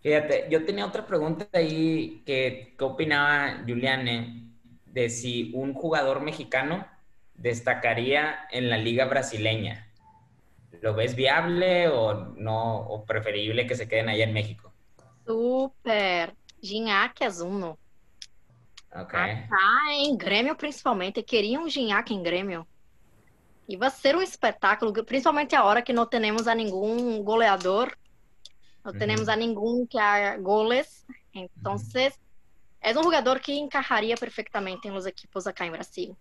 Fíjate, 0.00 0.46
yo 0.48 0.64
tenía 0.64 0.86
otra 0.86 1.04
pregunta 1.06 1.48
ahí 1.52 2.22
que, 2.24 2.76
¿qué 2.78 2.84
opinaba 2.84 3.64
Juliane 3.66 4.52
de 4.86 5.10
si 5.10 5.52
un 5.56 5.74
jugador 5.74 6.20
mexicano 6.20 6.86
destacaría 7.34 8.46
en 8.52 8.70
la 8.70 8.78
liga 8.78 9.06
brasileña? 9.06 9.89
¿Lo 10.80 10.94
ves 10.94 11.14
viable 11.14 11.88
o 11.88 12.14
no, 12.36 12.80
o 12.88 13.04
preferible 13.04 13.66
que 13.66 13.74
se 13.74 13.86
queden 13.88 14.08
allá 14.08 14.24
en 14.24 14.32
México? 14.32 14.72
Super. 15.26 16.34
Gignac 16.62 17.22
é 17.22 17.28
uno. 17.42 17.78
Ok. 18.92 19.14
Acá 19.14 19.92
em 19.92 20.16
Grêmio, 20.16 20.56
principalmente, 20.56 21.22
queriam 21.22 21.64
um 21.64 21.68
Gignac 21.68 22.12
em 22.12 22.22
Grêmio. 22.22 22.66
E 23.68 23.76
vai 23.76 23.90
ser 23.90 24.16
um 24.16 24.22
espetáculo, 24.22 24.92
principalmente 25.04 25.54
a 25.54 25.64
hora 25.64 25.82
que 25.82 25.92
não 25.92 26.06
temos 26.06 26.48
a 26.48 26.54
nenhum 26.54 27.22
goleador, 27.22 27.94
não 28.84 28.92
Uhum. 28.92 28.98
temos 28.98 29.28
a 29.28 29.36
nenhum 29.36 29.86
que 29.86 29.98
haga 29.98 30.40
goles. 30.42 31.04
Então, 31.32 31.76
é 32.82 32.90
um 32.98 33.02
jogador 33.02 33.38
que 33.40 33.52
encaixaria 33.52 34.16
perfeitamente 34.16 34.88
em 34.88 34.90
los 34.90 35.06
equipos 35.06 35.46
acá 35.46 35.66
em 35.66 35.70
Brasil. 35.70 36.16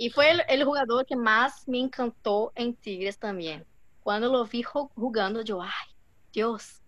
E 0.00 0.08
foi 0.10 0.30
el, 0.30 0.40
el 0.48 0.64
jugador 0.64 1.04
que 1.04 1.14
mais 1.14 1.64
me 1.68 1.78
encantou 1.78 2.50
em 2.56 2.72
Tigres 2.72 3.16
também. 3.16 3.62
Quando 4.02 4.34
eu 4.34 4.44
vi 4.46 4.62
jogando, 4.96 5.44
eu, 5.46 5.60
ai, 5.60 5.86
Deus, 6.32 6.80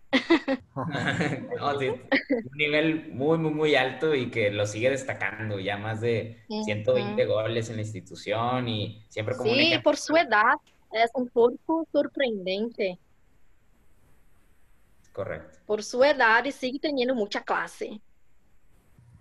No, 0.74 1.78
sí, 1.78 1.88
un 1.88 2.56
nivel 2.56 3.12
muy, 3.14 3.38
muy, 3.38 3.50
muy 3.50 3.74
alto 3.74 4.14
y 4.14 4.30
que 4.30 4.50
lo 4.50 4.66
sigue 4.66 4.90
destacando. 4.90 5.58
Ya 5.58 5.76
más 5.76 6.00
de 6.00 6.42
120 6.48 7.24
goles 7.26 7.70
en 7.70 7.76
la 7.76 7.82
institución 7.82 8.68
y 8.68 9.04
siempre 9.08 9.36
como 9.36 9.54
Sí, 9.54 9.78
por 9.82 9.96
su 9.96 10.16
edad, 10.16 10.54
es 10.92 11.10
un 11.14 11.28
poco 11.28 11.86
sorprendente. 11.92 12.98
Correcto. 15.12 15.58
Por 15.66 15.82
su 15.82 16.02
edad 16.04 16.44
y 16.44 16.52
sigue 16.52 16.78
teniendo 16.78 17.14
mucha 17.14 17.42
clase. 17.42 18.00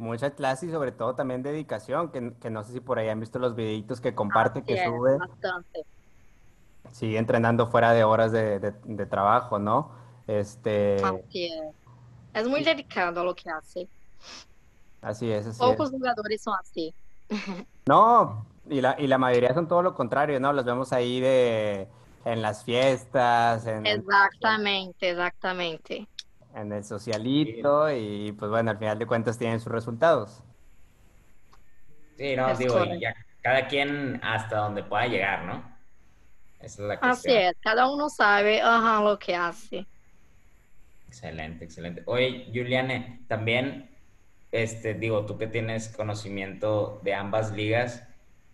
Mucha 0.01 0.31
clase 0.31 0.65
y 0.65 0.71
sobre 0.71 0.91
todo 0.91 1.13
también 1.13 1.43
dedicación, 1.43 2.11
que, 2.11 2.33
que 2.41 2.49
no 2.49 2.63
sé 2.63 2.73
si 2.73 2.79
por 2.79 2.97
ahí 2.97 3.07
han 3.09 3.19
visto 3.19 3.37
los 3.37 3.55
videitos 3.55 4.01
que 4.01 4.15
comparte, 4.15 4.63
que 4.63 4.73
es, 4.73 4.81
sube. 4.83 5.17
bastante. 5.17 5.85
Sigue 6.91 7.19
entrenando 7.19 7.67
fuera 7.67 7.93
de 7.93 8.03
horas 8.03 8.31
de, 8.31 8.59
de- 8.59 8.73
de 8.83 9.05
trabajo, 9.05 9.59
¿no? 9.59 9.91
Este, 10.25 10.97
Así 11.03 11.45
es. 11.45 11.75
Es 12.33 12.47
muy 12.47 12.63
dedicado 12.63 13.21
a 13.21 13.23
lo 13.23 13.35
que 13.35 13.49
hace. 13.49 13.87
así 15.01 15.31
es, 15.31 15.45
así 15.45 15.63
es. 15.63 15.69
Pocos 15.69 15.91
jugadores 15.91 16.41
son 16.41 16.55
así. 16.59 16.93
No, 17.85 18.45
y 18.69 18.81
la, 18.81 18.95
y 18.99 19.07
la 19.07 19.17
mayoría 19.17 19.53
son 19.53 19.67
todo 19.67 19.81
lo 19.81 19.93
contrario, 19.93 20.39
¿no? 20.39 20.53
Los 20.53 20.65
vemos 20.65 20.93
ahí 20.93 21.19
de 21.19 21.87
en 22.25 22.41
las 22.41 22.63
fiestas, 22.63 23.65
en, 23.65 23.85
Exactamente, 23.85 25.09
exactamente. 25.09 26.07
En 26.55 26.71
el 26.73 26.83
socialito, 26.83 27.89
y 27.91 28.31
pues 28.33 28.49
bueno, 28.51 28.71
al 28.71 28.77
final 28.77 28.99
de 28.99 29.07
cuentas 29.07 29.37
tienen 29.37 29.59
sus 29.59 29.71
resultados. 29.71 30.43
Sí, 32.17 32.35
no, 32.35 32.49
Es 32.51 32.57
digo, 32.57 32.85
ya 32.99 33.13
cada 33.41 33.67
quien 33.67 34.19
hasta 34.23 34.57
donde 34.57 34.83
pueda 34.83 35.07
llegar, 35.07 35.45
¿no? 35.45 35.79
Esa 36.59 36.83
es 36.83 36.87
la 36.87 36.95
Así 37.01 37.31
cuestión. 37.31 37.35
es, 37.35 37.53
cada 37.61 37.91
uno 37.91 38.09
sabe 38.09 38.61
ajá, 38.61 39.01
lo 39.03 39.19
que 39.19 39.35
hace. 39.35 39.89
Excelente, 41.07 41.65
excelente. 41.65 42.03
Oye, 42.05 42.45
Juliane, 42.53 43.25
también, 43.27 43.97
este, 44.51 44.93
digo, 44.93 45.25
tú 45.25 45.37
que 45.37 45.47
tienes 45.47 45.89
conocimiento 45.89 47.01
de 47.03 47.13
ambas 47.15 47.51
ligas, 47.51 48.07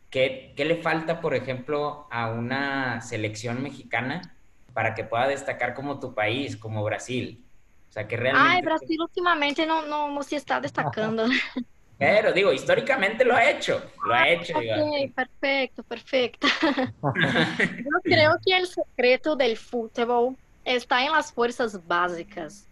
¿qué, 0.09 0.53
qué 0.57 0.65
le 0.65 0.81
falta, 0.81 1.21
por 1.21 1.35
ejemplo, 1.35 2.07
a 2.11 2.31
una 2.31 3.01
selección 3.01 3.61
mexicana 3.61 4.37
para 4.73 4.95
que 4.95 5.03
pueda 5.03 5.27
destacar 5.27 5.73
como 5.75 5.99
tu 5.99 6.15
país, 6.15 6.57
como 6.57 6.83
Brasil? 6.83 7.46
O 7.89 7.91
sea, 7.91 8.07
que 8.07 8.15
Ay, 8.15 8.21
realmente... 8.21 8.61
Brasil 8.63 9.01
últimamente 9.01 9.65
no, 9.65 9.85
no, 9.85 10.11
no 10.11 10.23
se 10.23 10.35
está 10.35 10.59
destacando. 10.59 11.25
Pero, 11.97 12.31
digo, 12.31 12.53
históricamente 12.53 13.25
lo 13.25 13.35
ha 13.35 13.49
hecho, 13.49 13.81
lo 14.05 14.13
ha 14.13 14.29
hecho. 14.29 14.59
digo. 14.59 14.75
Ok, 14.75 15.15
perfecto, 15.15 15.83
perfecto. 15.83 16.47
Yo 17.01 18.01
creo 18.03 18.37
que 18.45 18.55
el 18.55 18.67
secreto 18.67 19.35
del 19.35 19.57
fútbol 19.57 20.37
está 20.63 21.03
en 21.03 21.11
las 21.11 21.31
fuerzas 21.31 21.85
básicas. 21.87 22.67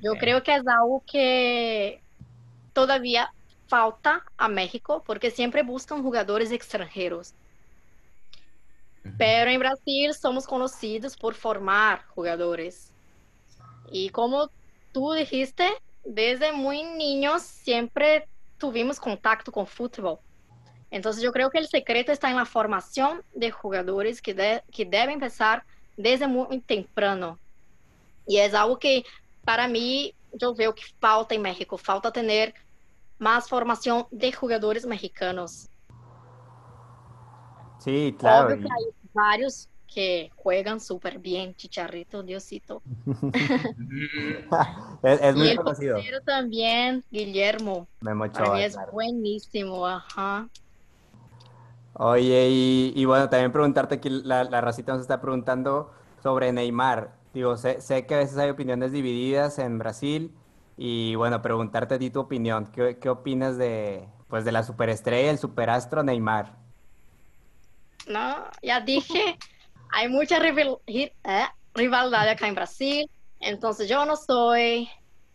Yo 0.00 0.12
creo 0.14 0.42
que 0.42 0.54
es 0.54 0.66
algo 0.68 1.02
que 1.04 2.00
todavía 2.72 3.32
falta 3.66 4.24
a 4.36 4.48
México, 4.48 5.02
porque 5.04 5.32
siempre 5.32 5.62
buscan 5.62 6.02
jugadores 6.02 6.52
extranjeros. 6.52 7.34
Pero 9.16 9.50
en 9.50 9.58
Brasil 9.58 10.14
somos 10.14 10.46
conocidos 10.46 11.16
por 11.16 11.34
formar 11.34 12.04
jugadores. 12.08 12.89
Y 13.90 14.10
como 14.10 14.50
tú 14.92 15.12
dijiste, 15.12 15.68
desde 16.04 16.52
muy 16.52 16.82
niños 16.84 17.42
siempre 17.42 18.28
tuvimos 18.58 18.98
contacto 19.00 19.50
con 19.52 19.66
fútbol. 19.66 20.18
Entonces 20.90 21.22
yo 21.22 21.32
creo 21.32 21.50
que 21.50 21.58
el 21.58 21.68
secreto 21.68 22.10
está 22.12 22.30
en 22.30 22.36
la 22.36 22.44
formación 22.46 23.22
de 23.34 23.50
jugadores 23.50 24.20
que, 24.20 24.34
de- 24.34 24.62
que 24.72 24.84
debe 24.84 25.12
empezar 25.12 25.64
desde 25.96 26.26
muy 26.26 26.60
temprano. 26.60 27.38
Y 28.26 28.38
es 28.38 28.54
algo 28.54 28.78
que 28.78 29.04
para 29.44 29.68
mí 29.68 30.14
yo 30.32 30.54
veo 30.54 30.74
que 30.74 30.82
falta 31.00 31.34
en 31.34 31.42
México, 31.42 31.76
falta 31.78 32.12
tener 32.12 32.54
más 33.18 33.48
formación 33.48 34.06
de 34.10 34.32
jugadores 34.32 34.86
mexicanos. 34.86 35.68
Sí, 37.78 38.14
claro. 38.18 38.46
Obvio 38.48 38.58
que 38.58 38.64
hay 38.64 38.92
varios 39.12 39.68
que 39.92 40.30
juegan 40.36 40.80
súper 40.80 41.18
bien, 41.18 41.54
Chicharrito, 41.54 42.22
Diosito. 42.22 42.82
Es, 45.02 45.20
es 45.22 45.34
y 45.34 45.38
muy 45.38 45.48
el 45.48 45.56
conocido. 45.56 45.98
también, 46.24 47.04
Guillermo. 47.10 47.88
Memo 48.00 48.24
Ochoa, 48.24 48.62
es 48.64 48.74
claro. 48.74 48.92
buenísimo, 48.92 49.86
ajá. 49.86 50.48
Oye, 51.94 52.48
y, 52.50 52.92
y 52.96 53.04
bueno, 53.04 53.28
también 53.28 53.52
preguntarte 53.52 53.96
aquí, 53.96 54.08
la, 54.10 54.44
la 54.44 54.60
racita 54.60 54.92
nos 54.92 55.02
está 55.02 55.20
preguntando 55.20 55.92
sobre 56.22 56.52
Neymar. 56.52 57.14
Digo, 57.34 57.56
sé, 57.56 57.80
sé 57.80 58.06
que 58.06 58.14
a 58.14 58.18
veces 58.18 58.38
hay 58.38 58.50
opiniones 58.50 58.92
divididas 58.92 59.58
en 59.58 59.78
Brasil 59.78 60.32
y 60.76 61.14
bueno, 61.16 61.42
preguntarte 61.42 61.96
a 61.96 61.98
ti 61.98 62.10
tu 62.10 62.20
opinión. 62.20 62.66
¿Qué, 62.72 62.98
qué 62.98 63.08
opinas 63.08 63.58
de, 63.58 64.08
pues, 64.28 64.44
de 64.44 64.52
la 64.52 64.62
superestrella, 64.62 65.30
el 65.30 65.38
superastro 65.38 66.02
Neymar? 66.02 66.56
No, 68.06 68.44
ya 68.62 68.80
dije, 68.80 69.36
hay 69.92 70.08
mucha 70.08 70.38
rival- 70.38 70.78
ri- 70.86 71.12
eh, 71.24 71.46
rivalidad 71.74 72.28
acá 72.28 72.46
en 72.48 72.54
Brasil, 72.54 73.10
entonces 73.40 73.88
yo 73.88 74.04
no 74.04 74.16
soy 74.16 74.88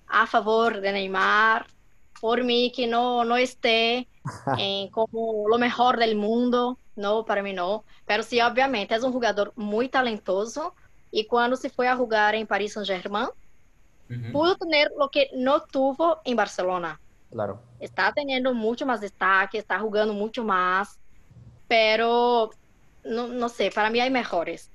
a 0.07 0.27
favor 0.27 0.81
de 0.81 0.91
Neymar, 0.91 1.65
por 2.21 2.43
mí 2.43 2.71
que 2.75 2.87
no, 2.87 3.23
no 3.23 3.35
esté 3.37 4.07
en 4.59 4.89
como 4.89 5.47
lo 5.49 5.57
mejor 5.57 5.97
del 5.97 6.15
mundo, 6.15 6.79
no, 6.95 7.25
para 7.25 7.41
mí 7.43 7.53
no, 7.53 7.85
pero 8.05 8.23
sí, 8.23 8.39
obviamente, 8.41 8.95
es 8.95 9.03
un 9.03 9.11
jugador 9.11 9.51
muy 9.55 9.89
talentoso 9.89 10.75
y 11.11 11.27
cuando 11.27 11.55
se 11.57 11.69
fue 11.69 11.87
a 11.87 11.95
jugar 11.95 12.35
en 12.35 12.47
Paris 12.47 12.73
Saint-Germain, 12.73 13.27
ujú. 14.09 14.31
pudo 14.31 14.55
tener 14.55 14.89
lo 14.97 15.09
que 15.09 15.29
no 15.33 15.61
tuvo 15.61 16.21
en 16.23 16.35
Barcelona. 16.35 16.99
Claro. 17.29 17.61
está 17.79 18.13
teniendo 18.13 18.53
mucho 18.53 18.85
más 18.85 19.01
destaque, 19.01 19.57
está 19.57 19.77
jugando 19.79 20.13
mucho 20.13 20.43
más, 20.45 20.97
pero 21.67 22.49
no, 23.05 23.27
no 23.27 23.49
sé, 23.49 23.71
para 23.71 23.89
mí 23.89 23.99
hay 24.01 24.09
mejores. 24.11 24.71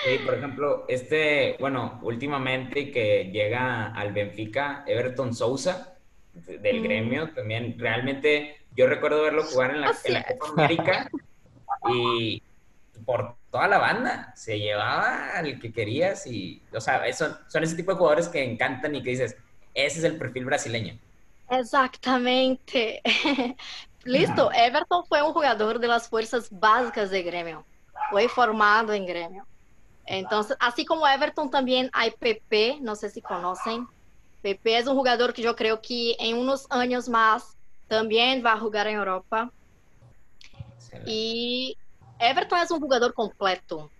Sí, 0.00 0.18
por 0.20 0.34
ejemplo, 0.34 0.84
este, 0.88 1.56
bueno, 1.58 1.98
últimamente 2.02 2.90
que 2.92 3.30
llega 3.32 3.88
al 3.92 4.12
Benfica, 4.12 4.84
Everton 4.86 5.34
Sousa, 5.34 5.98
de- 6.32 6.58
del 6.58 6.80
Mm. 6.80 6.82
gremio, 6.82 7.32
también 7.34 7.76
realmente 7.78 8.56
yo 8.76 8.86
recuerdo 8.86 9.22
verlo 9.22 9.48
jugar 9.48 9.72
en 9.72 9.80
la, 9.80 9.88
Así 9.90 10.02
en 10.04 10.14
la 10.14 10.24
es. 10.28 10.38
Copa 10.38 10.48
América 10.50 11.10
y 11.82 12.42
por 13.06 13.38
toda 13.50 13.68
la 13.68 13.78
banda, 13.78 14.32
se 14.36 14.58
llevaba 14.58 15.32
al 15.38 15.60
que 15.60 15.72
querías 15.72 16.26
y, 16.26 16.62
o 16.72 16.80
sea, 16.80 17.12
son, 17.14 17.36
son 17.48 17.64
ese 17.64 17.76
tipo 17.76 17.92
de 17.92 17.98
jugadores 17.98 18.28
que 18.28 18.44
encantan 18.44 18.94
y 18.94 19.02
que 19.02 19.10
dices, 19.10 19.36
ese 19.74 19.98
es 20.00 20.04
el 20.04 20.18
perfil 20.18 20.44
brasileño. 20.46 20.98
Exactamente. 21.50 23.00
Listo, 24.08 24.50
Everton 24.52 25.04
fue 25.04 25.22
un 25.22 25.34
jugador 25.34 25.78
de 25.78 25.86
las 25.86 26.08
fuerzas 26.08 26.48
básicas 26.50 27.10
de 27.10 27.22
Grêmio. 27.22 27.64
Fue 28.10 28.26
formado 28.28 28.94
en 28.94 29.04
Grêmio. 29.04 29.46
Entonces, 30.06 30.56
así 30.60 30.86
como 30.86 31.06
Everton 31.06 31.50
también 31.50 31.90
hay 31.92 32.10
Pepe, 32.12 32.78
no 32.80 32.96
sé 32.96 33.10
si 33.10 33.20
conocen. 33.20 33.86
Pepe 34.40 34.78
es 34.78 34.86
un 34.86 34.96
jugador 34.96 35.34
que 35.34 35.42
yo 35.42 35.54
creo 35.54 35.82
que 35.82 36.16
en 36.18 36.38
unos 36.38 36.66
años 36.70 37.08
más 37.10 37.58
también 37.86 38.42
va 38.44 38.52
a 38.52 38.58
jugar 38.58 38.86
en 38.86 38.96
Europa. 38.96 39.52
Y 41.04 41.76
Everton 42.18 42.60
es 42.60 42.70
un 42.70 42.80
jugador 42.80 43.12
completo. 43.12 43.90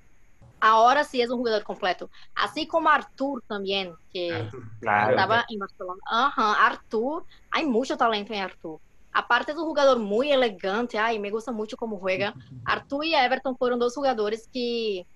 Ahora 0.58 1.04
sí 1.04 1.20
es 1.20 1.28
un 1.28 1.36
jugador 1.36 1.62
completo. 1.64 2.08
Así 2.34 2.66
como 2.66 2.88
Arthur 2.88 3.42
también, 3.46 3.94
que 4.10 4.32
Arthur, 4.32 4.62
claro. 4.80 5.10
estaba 5.10 5.44
en 5.50 5.58
Barcelona. 5.58 6.00
Ajá, 6.06 6.66
Arthur, 6.66 7.26
hay 7.50 7.66
mucho 7.66 7.98
talento 7.98 8.32
en 8.32 8.40
Arthur. 8.40 8.80
Aparte 9.12 9.52
es 9.52 9.58
un 9.58 9.64
jugador 9.64 9.98
muy 9.98 10.30
elegante, 10.30 10.98
ay, 10.98 11.18
me 11.18 11.30
gusta 11.30 11.50
mucho 11.52 11.76
cómo 11.76 11.98
juega. 11.98 12.34
Arthur 12.64 13.04
y 13.04 13.14
Everton 13.14 13.56
fueron 13.56 13.78
dos 13.78 13.94
jugadores 13.94 14.48
que 14.52 15.06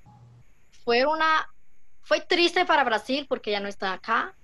fueron 0.85 1.15
una... 1.17 1.49
Fue 2.03 2.21
triste 2.21 2.65
para 2.65 2.83
Brasil 2.85 3.27
porque 3.29 3.53
ya 3.53 3.61
no 3.61 3.69
están 3.69 3.93
acá, 3.93 4.35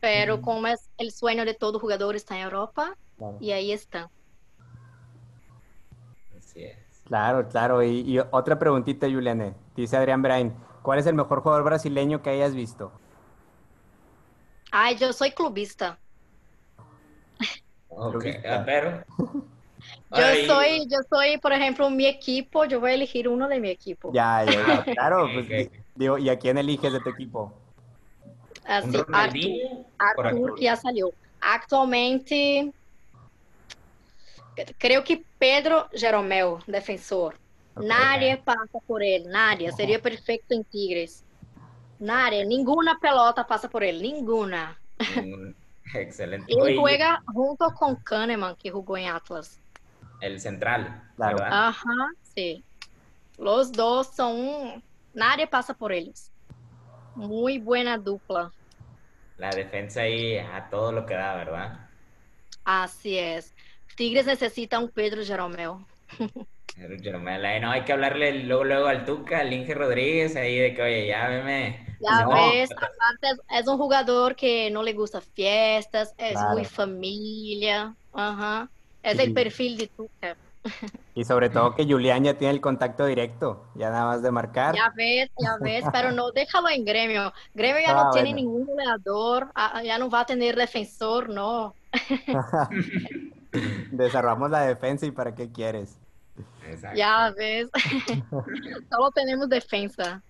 pero 0.00 0.40
como 0.40 0.66
es 0.66 0.90
el 0.98 1.12
sueño 1.12 1.44
de 1.44 1.54
todo 1.54 1.78
jugador 1.78 2.16
está 2.16 2.36
en 2.36 2.42
Europa, 2.42 2.96
Claro. 3.16 3.36
y 3.40 3.52
ahí 3.52 3.70
están. 3.70 4.08
Así 6.36 6.64
es. 6.64 6.76
Claro, 7.06 7.48
claro. 7.48 7.82
Y, 7.82 8.00
y 8.00 8.18
otra 8.18 8.58
preguntita, 8.58 9.06
Juliane. 9.08 9.54
Dice 9.76 9.96
Adrián 9.96 10.22
Brain, 10.22 10.52
¿cuál 10.82 10.98
es 10.98 11.06
el 11.06 11.14
mejor 11.14 11.42
jugador 11.42 11.64
brasileño 11.64 12.22
que 12.22 12.30
hayas 12.30 12.54
visto? 12.54 12.90
Ay, 14.72 14.96
yo 14.96 15.12
soy 15.12 15.30
clubista. 15.30 15.98
Ah, 17.96 18.62
pero... 18.64 19.04
Yo 20.10 20.22
soy, 20.46 20.86
yo 20.88 20.98
soy, 21.10 21.38
por 21.38 21.52
ejemplo, 21.52 21.90
mi 21.90 22.06
equipo, 22.06 22.64
yo 22.64 22.78
voy 22.80 22.92
a 22.92 22.94
elegir 22.94 23.28
uno 23.28 23.48
de 23.48 23.58
mi 23.58 23.68
equipo. 23.68 24.12
Ya, 24.12 24.44
ya, 24.44 24.52
ya. 24.52 24.84
Claro, 24.94 25.30
pues, 25.32 25.46
ok. 25.46 25.52
di- 25.52 25.70
digo, 25.96 26.18
¿y 26.18 26.28
a 26.28 26.38
quién 26.38 26.56
eliges 26.56 26.92
de 26.92 27.00
tu 27.00 27.10
equipo? 27.10 27.52
Así, 28.64 28.96
Arthur, 29.12 29.50
Arthur 29.98 30.26
Arthur. 30.26 30.54
que 30.54 30.64
ya 30.64 30.76
salió. 30.76 31.10
Actualmente, 31.40 32.72
creo 34.78 35.02
que 35.04 35.24
Pedro 35.38 35.88
Jeromel, 35.92 36.56
defensor. 36.66 37.34
Ok. 37.76 37.84
Nadie 37.84 38.36
pasa 38.38 38.78
por 38.86 39.02
él, 39.02 39.24
nadie. 39.28 39.72
Sería 39.72 40.00
perfecto 40.00 40.54
en 40.54 40.64
Tigres. 40.64 41.24
Nadie, 41.98 42.44
ninguna 42.46 42.98
pelota 43.00 43.46
pasa 43.46 43.68
por 43.68 43.82
él, 43.82 44.00
ninguna. 44.00 44.78
Excelente. 45.94 46.52
Juega 46.78 47.22
junto 47.26 47.70
con 47.74 47.96
Kahneman, 47.96 48.56
que 48.56 48.70
jugó 48.70 48.96
en 48.96 49.08
Atlas. 49.08 49.60
el 50.20 50.40
central, 50.40 51.02
Claro. 51.16 51.36
¿verdad? 51.38 51.68
Ajá, 51.68 52.08
sí. 52.34 52.64
Los 53.38 53.72
dos 53.72 54.08
son. 54.14 54.82
Nadie 55.12 55.46
pasa 55.46 55.74
por 55.74 55.92
ellos. 55.92 56.30
Muy 57.14 57.58
buena 57.58 57.98
dupla. 57.98 58.50
La 59.36 59.50
defensa 59.50 60.02
ahí 60.02 60.38
a 60.38 60.68
todo 60.70 60.92
lo 60.92 61.04
que 61.06 61.14
da, 61.14 61.34
¿verdad? 61.34 61.88
Así 62.64 63.18
es. 63.18 63.52
Tigres 63.96 64.26
necesita 64.26 64.78
un 64.78 64.88
Pedro 64.88 65.22
Jeromel. 65.24 65.72
Jeromel, 66.76 67.60
no 67.62 67.70
hay 67.70 67.84
que 67.84 67.92
hablarle 67.92 68.44
luego, 68.44 68.64
luego 68.64 68.86
al 68.88 69.04
Tuca, 69.04 69.40
al 69.40 69.52
Inge 69.52 69.74
Rodríguez, 69.74 70.36
ahí 70.36 70.58
de 70.58 70.74
que, 70.74 70.82
oye, 70.82 71.06
ya 71.08 71.28
veme. 71.28 71.86
Ya 72.00 72.24
No, 72.24 72.30
ves, 72.34 72.70
aparte 72.72 73.42
es, 73.50 73.66
un 73.68 73.78
jugador 73.78 74.34
que 74.36 74.70
no 74.70 74.82
le 74.82 74.92
gusta 74.92 75.20
fiestas, 75.20 76.14
es 76.18 76.32
Claro. 76.32 76.50
muy 76.52 76.64
familia. 76.64 77.96
Ajá. 78.12 78.68
Es 79.02 79.18
Sí. 79.18 79.22
el 79.22 79.32
perfil 79.32 79.76
de 79.78 79.88
Tuca. 79.88 80.36
Y 81.14 81.24
sobre 81.24 81.50
todo 81.50 81.74
que 81.76 81.84
Julián 81.84 82.24
ya 82.24 82.36
tiene 82.36 82.54
el 82.54 82.60
contacto 82.60 83.06
directo, 83.06 83.70
ya 83.74 83.90
nada 83.90 84.06
más 84.06 84.22
de 84.22 84.30
marcar. 84.32 84.74
Ya 84.74 84.92
ves, 84.96 85.30
ya 85.38 85.56
ves, 85.60 85.84
pero 85.92 86.10
no 86.12 86.32
déjalo 86.32 86.68
en 86.70 86.84
gremio. 86.84 87.32
Gremio 87.54 87.80
ya 87.82 87.92
Ah, 87.92 88.04
no 88.04 88.10
tiene 88.10 88.32
ningún 88.34 88.66
goleador, 88.66 89.52
ya 89.84 89.98
no 89.98 90.10
va 90.10 90.20
a 90.20 90.26
tener 90.26 90.56
defensor, 90.56 91.28
no. 91.28 91.76
Desarmamos 93.90 94.50
la 94.50 94.62
defensa 94.66 95.06
y 95.06 95.10
para 95.12 95.34
qué 95.34 95.52
quieres. 95.52 96.00
Exacto. 96.66 96.98
Ya 96.98 97.32
ves. 97.36 97.68
Solo 98.90 99.10
tenemos 99.10 99.48
defensa. 99.48 100.22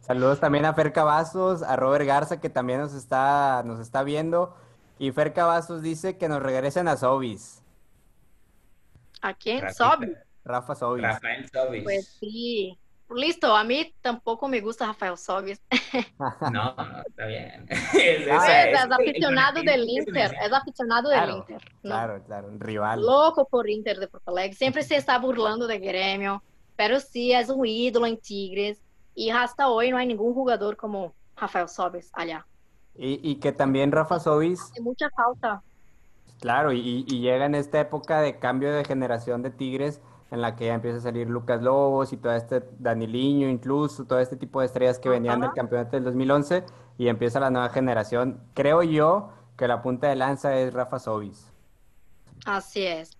Saludos 0.00 0.40
también 0.40 0.64
a 0.64 0.74
Fer 0.74 0.92
Cavazos, 0.92 1.62
a 1.62 1.76
Robert 1.76 2.06
Garza 2.06 2.40
que 2.40 2.50
también 2.50 2.80
nos 2.80 2.94
está, 2.94 3.62
nos 3.64 3.80
está 3.80 4.02
viendo. 4.02 4.56
Y 4.98 5.12
Fer 5.12 5.32
Cavazos 5.32 5.82
dice 5.82 6.18
que 6.18 6.28
nos 6.28 6.42
regresen 6.42 6.88
a 6.88 6.96
Sobis. 6.96 7.62
¿A 9.22 9.34
quién? 9.34 9.72
Sobe. 9.72 10.16
Rafa 10.44 10.74
Sobis. 10.74 11.04
Rafael 11.04 11.48
Sobis. 11.48 11.84
Pues 11.84 12.16
sí. 12.18 12.78
Listo, 13.14 13.54
a 13.56 13.64
mí 13.64 13.92
tampoco 14.00 14.46
me 14.48 14.60
gusta 14.60 14.86
Rafael 14.86 15.16
Sobis. 15.18 15.60
No, 16.18 16.36
no, 16.52 16.76
está 17.06 17.26
bien. 17.26 17.66
Es, 17.70 18.28
Ah, 18.30 18.36
esa- 18.36 18.62
es, 18.62 18.78
es- 18.78 18.84
es 18.84 18.90
aficionado 18.92 19.58
el 19.60 19.66
del 19.66 19.88
Inter, 19.88 20.32
es 20.42 20.52
aficionado 20.52 21.08
del 21.10 21.18
Claro, 21.18 21.36
Inter. 21.38 21.62
¿no? 21.82 21.90
Claro, 21.90 22.22
claro, 22.24 22.48
un 22.48 22.60
rival. 22.60 23.00
Louco 23.00 23.46
por 23.48 23.68
Inter 23.68 23.98
de 23.98 24.06
Porto 24.08 24.30
Alegre. 24.30 24.54
Siempre 24.56 24.82
se 24.82 24.96
está 24.96 25.18
burlando 25.18 25.66
de 25.66 25.80
Grêmio, 25.80 26.42
pero 26.76 27.00
sí 27.00 27.32
es 27.32 27.48
un 27.48 27.66
ídolo 27.66 28.06
en 28.06 28.16
Tigres. 28.18 28.80
Y 29.14 29.30
hasta 29.30 29.68
hoy 29.68 29.90
no 29.90 29.96
hay 29.96 30.06
ningún 30.06 30.32
jugador 30.34 30.76
como 30.76 31.12
Rafael 31.36 31.68
Sobis 31.68 32.10
allá. 32.12 32.46
Y, 32.94 33.20
y 33.28 33.36
que 33.36 33.50
también 33.52 33.90
Rafa 33.92 34.20
Sobis, 34.20 34.60
Hace 34.60 34.80
mucha 34.82 35.10
falta. 35.10 35.62
claro, 36.40 36.72
y, 36.72 37.04
y 37.08 37.20
llega 37.20 37.46
en 37.46 37.54
esta 37.54 37.80
época 37.80 38.20
de 38.20 38.38
cambio 38.38 38.72
de 38.72 38.84
generación 38.84 39.42
de 39.42 39.50
Tigres, 39.50 40.00
en 40.30 40.40
la 40.40 40.56
que 40.56 40.66
ya 40.66 40.74
empieza 40.74 40.98
a 40.98 41.00
salir 41.00 41.28
Lucas 41.28 41.62
Lobos 41.62 42.12
y 42.12 42.16
todo 42.16 42.34
este 42.34 42.62
Daniliño, 42.78 43.48
incluso 43.48 44.04
todo 44.04 44.20
este 44.20 44.36
tipo 44.36 44.60
de 44.60 44.66
estrellas 44.66 44.98
que 44.98 45.08
venían 45.08 45.40
del 45.40 45.52
campeonato 45.52 45.96
del 45.96 46.04
2011, 46.04 46.64
y 46.98 47.08
empieza 47.08 47.40
la 47.40 47.50
nueva 47.50 47.70
generación. 47.70 48.40
Creo 48.54 48.82
yo 48.82 49.32
que 49.56 49.66
la 49.66 49.82
punta 49.82 50.08
de 50.08 50.16
lanza 50.16 50.56
es 50.56 50.72
Rafa 50.72 50.98
Sobis. 50.98 51.52
Así 52.46 52.86
es. 52.86 53.16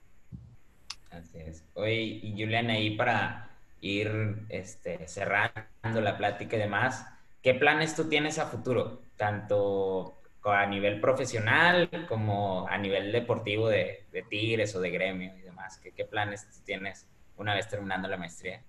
Así 1.11 1.39
es. 1.39 1.65
Oye, 1.75 2.21
y 2.23 2.33
Julián, 2.33 2.71
ahí 2.71 2.97
para 2.97 3.51
ir 3.81 4.47
este, 4.49 5.09
cerrando 5.09 6.01
la 6.01 6.17
plática 6.17 6.57
y 6.57 6.61
demás, 6.61 7.07
¿qué 7.43 7.55
planes 7.55 7.95
tú 7.97 8.05
tienes 8.09 8.39
a 8.39 8.47
futuro? 8.47 9.03
Tanto 9.17 10.21
a 10.45 10.67
nivel 10.67 11.01
profesional 11.01 11.91
como 12.09 12.67
a 12.69 12.79
nivel 12.79 13.13
deportivo 13.13 13.69
de, 13.69 14.07
de 14.13 14.23
Tigres 14.23 14.75
o 14.75 14.81
de 14.81 14.91
Gremio 14.91 15.35
y 15.37 15.41
demás. 15.41 15.50
¿Qué, 15.83 15.93
qué 15.93 16.05
planes 16.05 16.47
tienes 16.65 17.07
una 17.37 17.55
vez 17.55 17.69
terminando 17.69 18.09
la 18.09 18.17
maestría? 18.17 18.63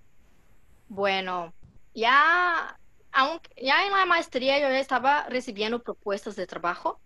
Bueno, 0.88 1.54
ya, 1.93 2.77
aunque, 3.12 3.49
ya 3.62 3.86
en 3.86 3.91
la 3.91 4.06
maestría 4.06 4.60
yo 4.60 4.67
estaba 4.67 5.27
recibiendo 5.30 5.82
propuestas 5.82 6.36
de 6.36 6.47
trabajo, 6.47 6.99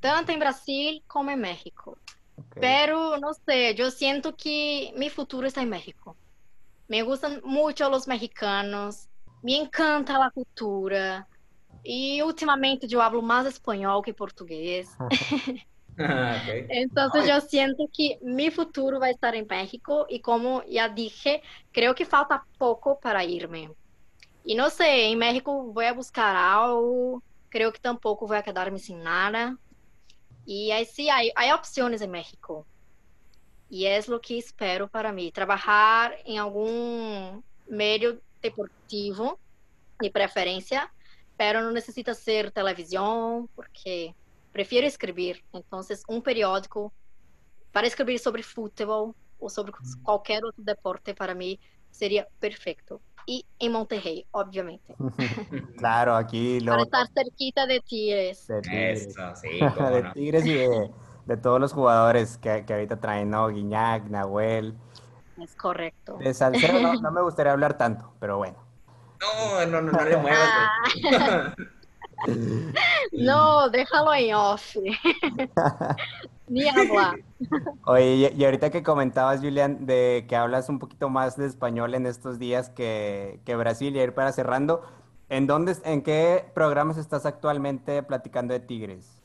tanto 0.00 0.32
en 0.32 0.40
Brasil 0.40 1.02
como 1.06 1.30
en 1.30 1.40
México. 1.40 1.98
Ok. 2.36 2.56
Pero 2.60 3.16
no 3.18 3.32
sé, 3.32 3.74
yo 3.74 3.90
siento 3.90 4.36
que 4.36 4.92
mi 4.96 5.10
futuro 5.10 5.46
está 5.46 5.62
en 5.62 5.70
México. 5.70 6.16
Me 6.88 7.02
gustan 7.02 7.40
mucho 7.44 7.88
los 7.88 8.06
mexicanos, 8.06 9.08
me 9.42 9.56
encanta 9.56 10.18
la 10.18 10.30
cultura. 10.30 11.26
Y 11.82 12.22
últimamente 12.22 12.86
yo 12.86 13.02
hablo 13.02 13.20
más 13.20 13.46
español 13.46 14.02
que 14.04 14.14
portugués. 14.14 14.88
Ok. 15.98 16.66
Entonces 16.68 17.26
yo 17.28 17.40
siento 17.40 17.88
que 17.96 18.18
mi 18.22 18.50
futuro 18.50 18.98
va 18.98 19.06
a 19.06 19.10
estar 19.10 19.34
en 19.34 19.46
México 19.46 20.06
y 20.08 20.20
como 20.20 20.64
ya 20.64 20.88
dije, 20.88 21.42
creo 21.72 21.94
que 21.94 22.04
falta 22.04 22.44
poco 22.58 22.98
para 22.98 23.24
irme. 23.24 23.70
Y 24.44 24.54
no 24.54 24.70
sé, 24.70 25.06
en 25.06 25.18
México 25.18 25.62
voy 25.64 25.86
a 25.86 25.92
buscar 25.92 26.34
algo, 26.36 27.22
creo 27.48 27.72
que 27.72 27.78
tampoco 27.78 28.26
voy 28.26 28.36
a 28.36 28.42
quedarme 28.42 28.78
sin 28.78 29.02
nada. 29.02 29.56
Y 30.44 30.70
ahí 30.72 30.84
sí, 30.84 31.08
hay, 31.08 31.30
hay 31.34 31.52
opciones 31.52 32.02
en 32.02 32.10
México. 32.10 32.66
Y 33.70 33.86
es 33.86 34.08
lo 34.08 34.20
que 34.20 34.38
espero 34.38 34.88
para 34.88 35.12
mí, 35.12 35.32
trabajar 35.32 36.16
en 36.26 36.38
algún 36.38 37.42
medio 37.66 38.20
deportivo, 38.42 39.38
de 40.00 40.10
preferencia, 40.10 40.92
pero 41.36 41.62
no 41.62 41.70
necesita 41.70 42.14
ser 42.14 42.50
televisión, 42.50 43.48
porque 43.54 44.14
prefiero 44.54 44.86
escribir. 44.86 45.44
Entonces, 45.52 46.04
un 46.06 46.22
periódico 46.22 46.92
para 47.72 47.88
escribir 47.88 48.18
sobre 48.20 48.42
fútbol 48.44 49.14
o 49.40 49.50
sobre 49.50 49.72
qualquer 50.06 50.44
outro 50.44 50.62
deporte 50.62 51.12
para 51.12 51.34
mí 51.34 51.58
sería 51.90 52.22
perfecto. 52.38 53.00
Y 53.26 53.44
en 53.58 53.72
Monterrey, 53.72 54.24
obviamente. 54.30 54.94
Claro, 55.76 56.14
aquí 56.14 56.60
Para 56.60 56.76
luego 56.76 56.82
estar 56.84 57.06
cerquita 57.12 57.66
de 57.66 57.80
Tigres. 57.80 58.46
de 58.46 58.60
Tigres. 58.62 59.06
Eso, 59.08 59.34
sí, 59.34 59.58
cómo 59.74 59.90
de 59.90 60.02
no. 60.02 60.12
Tigres 60.12 60.46
y 60.46 60.54
de, 60.54 60.90
de 61.26 61.36
todos 61.36 61.58
los 61.60 61.72
jugadores 61.72 62.38
que, 62.38 62.64
que 62.64 62.72
ahorita 62.74 63.00
traen, 63.00 63.30
¿no? 63.30 63.48
Guiñac, 63.48 64.04
Nahuel. 64.08 64.74
Es 65.42 65.56
correcto. 65.56 66.16
De 66.18 66.32
salsero 66.32 66.78
no, 66.80 66.94
no 66.94 67.10
me 67.10 67.22
gustaría 67.22 67.52
hablar 67.52 67.76
tanto, 67.76 68.12
pero 68.20 68.38
bueno. 68.38 68.56
No, 69.20 69.66
no, 69.66 69.80
no, 69.82 69.90
no 69.92 70.04
le 70.04 70.16
muevas. 70.16 70.48
Ah. 71.18 71.54
No, 73.12 73.68
déjalo 73.70 74.14
en 74.14 74.34
off. 74.34 74.76
Ni 76.48 76.68
hablar. 76.68 77.16
Oye, 77.86 78.32
y, 78.36 78.44
ahorita 78.44 78.70
que 78.70 78.82
comentabas, 78.82 79.40
Julián, 79.40 79.86
de 79.86 80.26
que 80.28 80.36
hablas 80.36 80.68
un 80.68 80.78
poquito 80.78 81.08
más 81.08 81.36
de 81.36 81.46
español 81.46 81.94
en 81.94 82.06
estos 82.06 82.38
días 82.38 82.68
que, 82.70 83.40
que 83.44 83.56
Brasil, 83.56 83.96
y 83.96 84.00
ir 84.00 84.14
para 84.14 84.32
cerrando, 84.32 84.82
¿en 85.28 85.46
dónde, 85.46 85.76
en 85.84 86.02
qué 86.02 86.44
programas 86.54 86.98
estás 86.98 87.24
actualmente 87.24 88.02
platicando 88.02 88.52
de 88.52 88.60
Tigres? 88.60 89.22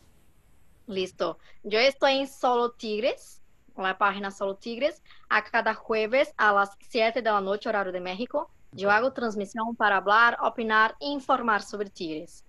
Listo. 0.88 1.38
Yo 1.64 1.80
estoy 1.80 2.20
en 2.20 2.28
Solo 2.28 2.72
Tigres, 2.72 3.42
la 3.78 3.98
página 3.98 4.32
Solo 4.32 4.56
Tigres, 4.56 5.04
a 5.30 5.44
cada 5.44 5.74
jueves 5.74 6.34
a 6.38 6.54
las 6.54 6.78
7 6.90 7.22
de 7.22 7.30
la 7.30 7.42
noche, 7.42 7.70
horario 7.70 7.92
de 7.92 8.02
México. 8.02 8.50
Yo 8.72 8.92
hago 8.92 9.14
transmisión 9.14 9.76
para 9.76 9.98
hablar, 9.98 10.38
opinar 10.42 10.96
informar 11.00 11.62
sobre 11.64 11.90
Tigres. 11.90 12.46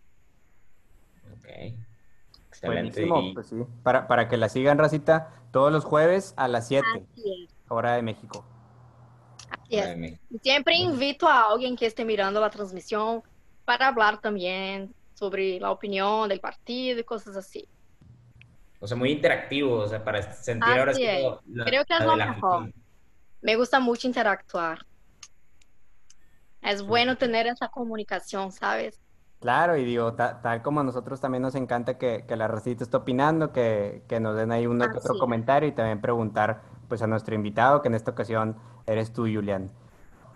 Ok. 1.40 1.48
Excelente. 2.48 2.66
Buenísimo, 3.02 3.20
Y- 3.20 3.34
pues 3.34 3.46
sí. 3.48 3.56
Para, 3.82 4.06
para 4.06 4.28
que 4.28 4.36
la 4.36 4.48
sigan, 4.48 4.78
Racita, 4.78 5.32
todos 5.52 5.72
los 5.72 5.84
jueves 5.84 6.34
a 6.36 6.48
las 6.48 6.68
7, 6.68 6.86
Así 7.12 7.44
es. 7.44 7.54
hora 7.68 7.94
de 7.94 8.02
México. 8.02 8.44
así 9.50 9.76
es. 9.78 10.18
Y 10.30 10.38
Siempre 10.38 10.76
invito 10.76 11.26
a 11.26 11.50
alguien 11.50 11.76
que 11.76 11.86
esté 11.86 12.04
mirando 12.04 12.40
la 12.40 12.50
transmisión 12.50 13.22
para 13.64 13.88
hablar 13.88 14.20
también 14.20 14.94
sobre 15.14 15.60
la 15.60 15.70
opinión 15.70 16.28
del 16.28 16.40
partido 16.40 16.98
y 17.00 17.04
cosas 17.04 17.36
así. 17.36 17.68
O 18.80 18.86
sea, 18.86 18.96
muy 18.96 19.12
interactivo, 19.12 19.76
o 19.76 19.86
sea, 19.88 20.02
para 20.02 20.22
sentir 20.32 20.72
ahora 20.78 20.94
sí 20.94 21.04
Creo 21.64 21.84
que 21.84 21.94
es 21.94 22.04
lo 22.04 22.16
mejor. 22.16 22.72
Me 23.42 23.56
gusta 23.56 23.78
mucho 23.80 24.06
interactuar. 24.06 24.84
Es 26.62 26.82
bueno 26.82 27.16
tener 27.16 27.46
esa 27.46 27.68
comunicación, 27.68 28.52
¿sabes? 28.52 29.00
Claro, 29.40 29.76
y 29.76 29.84
digo, 29.84 30.12
ta- 30.14 30.42
tal 30.42 30.60
como 30.62 30.80
a 30.80 30.82
nosotros 30.84 31.20
también 31.20 31.42
nos 31.42 31.54
encanta 31.54 31.96
que, 31.96 32.24
que 32.28 32.36
la 32.36 32.46
racita 32.46 32.84
esté 32.84 32.96
opinando, 32.98 33.52
que, 33.52 34.02
que 34.06 34.20
nos 34.20 34.36
den 34.36 34.52
ahí 34.52 34.66
uno 34.66 34.90
que 34.90 34.98
otro 34.98 35.16
comentario 35.16 35.66
y 35.68 35.72
también 35.72 36.00
preguntar 36.02 36.62
pues 36.88 37.00
a 37.02 37.06
nuestro 37.06 37.34
invitado, 37.34 37.80
que 37.80 37.88
en 37.88 37.94
esta 37.94 38.10
ocasión 38.10 38.56
eres 38.86 39.12
tú, 39.14 39.22
Julián. 39.22 39.70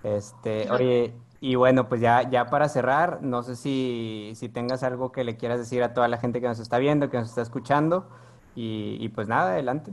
Este, 0.04 0.70
oye, 0.70 1.14
y 1.40 1.56
bueno, 1.56 1.88
pues 1.88 2.00
ya, 2.00 2.28
ya 2.30 2.46
para 2.50 2.68
cerrar, 2.68 3.22
no 3.22 3.42
sé 3.42 3.56
si, 3.56 4.32
si 4.36 4.48
tengas 4.48 4.82
algo 4.82 5.12
que 5.12 5.24
le 5.24 5.36
quieras 5.36 5.58
decir 5.58 5.82
a 5.82 5.92
toda 5.94 6.08
la 6.08 6.18
gente 6.18 6.40
que 6.40 6.48
nos 6.48 6.58
está 6.60 6.78
viendo, 6.78 7.10
que 7.10 7.18
nos 7.18 7.28
está 7.28 7.42
escuchando, 7.42 8.08
y, 8.54 8.96
y 9.00 9.08
pues 9.10 9.28
nada, 9.28 9.52
adelante. 9.52 9.92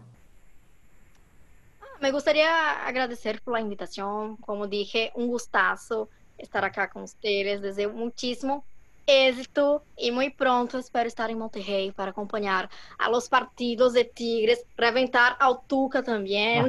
Me 2.00 2.12
gustaría 2.12 2.86
agradecer 2.88 3.42
por 3.44 3.54
la 3.54 3.60
invitación. 3.62 4.38
Como 4.38 4.68
dije, 4.68 5.12
un 5.16 5.28
gustazo 5.28 6.10
estar 6.38 6.66
acá 6.66 6.90
con 6.90 7.04
ustedes. 7.04 7.62
Deseo 7.62 7.92
muchísimo 7.94 8.66
éxito 9.06 9.84
y 9.98 10.12
muy 10.12 10.30
pronto 10.30 10.78
espero 10.78 11.08
estar 11.08 11.30
en 11.30 11.38
Monterrey 11.38 11.92
para 11.92 12.12
acompañar 12.12 12.70
a 12.98 13.10
los 13.10 13.30
partidos 13.30 13.94
de 13.94 14.06
Tigres, 14.06 14.66
reventar 14.78 15.36
al 15.40 15.60
Tuca 15.68 16.04
también. 16.04 16.68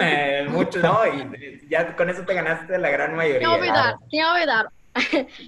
Eh, 0.00 0.46
mucho, 0.50 0.80
no, 0.80 1.06
y 1.06 1.66
ya 1.68 1.94
con 1.96 2.10
eso 2.10 2.24
te 2.24 2.34
ganaste 2.34 2.78
la 2.78 2.90
gran 2.90 3.14
mayoría. 3.14 3.48
Sem 3.48 3.50
olvidar, 3.50 3.96
sem 4.10 4.24
olvidar. 4.24 4.68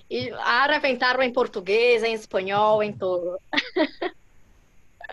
E 0.09 0.31
a 0.45 0.67
reventar 0.67 1.21
em 1.21 1.33
português, 1.33 2.03
em 2.05 2.15
espanhol, 2.15 2.83
em 2.83 2.93
tudo. 2.93 3.39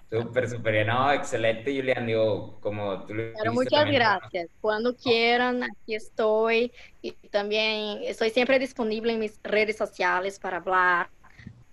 Súper, 0.10 0.50
súper 0.50 0.74
bien. 0.74 0.88
No, 0.88 1.12
excelente, 1.12 1.76
Julián. 1.76 2.06
Digo, 2.08 2.60
como 2.62 3.06
tú 3.06 3.14
lo 3.14 3.24
Pero 3.34 3.52
dijiste 3.52 3.56
muchas 3.56 3.72
también, 3.72 4.02
gracias. 4.02 4.50
Cuando 4.62 4.96
quieran, 4.96 5.64
aquí 5.64 5.96
estoy. 5.96 6.72
Y 7.02 7.12
también 7.30 8.00
estoy 8.04 8.30
siempre 8.30 8.58
disponible 8.60 9.14
en 9.14 9.20
mis 9.20 9.40
redes 9.44 9.78
sociales 9.78 10.40
para 10.40 10.58
hablar 10.58 11.10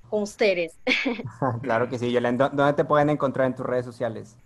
con 0.08 0.22
ustedes. 0.22 0.78
Claro 1.62 1.88
que 1.88 1.98
sí, 1.98 2.12
Julián. 2.12 2.36
¿Dó- 2.38 2.50
¿Dónde 2.50 2.72
te 2.74 2.84
pueden 2.84 3.10
encontrar 3.10 3.46
en 3.46 3.54
tus 3.54 3.66
redes 3.66 3.84
sociales? 3.86 4.36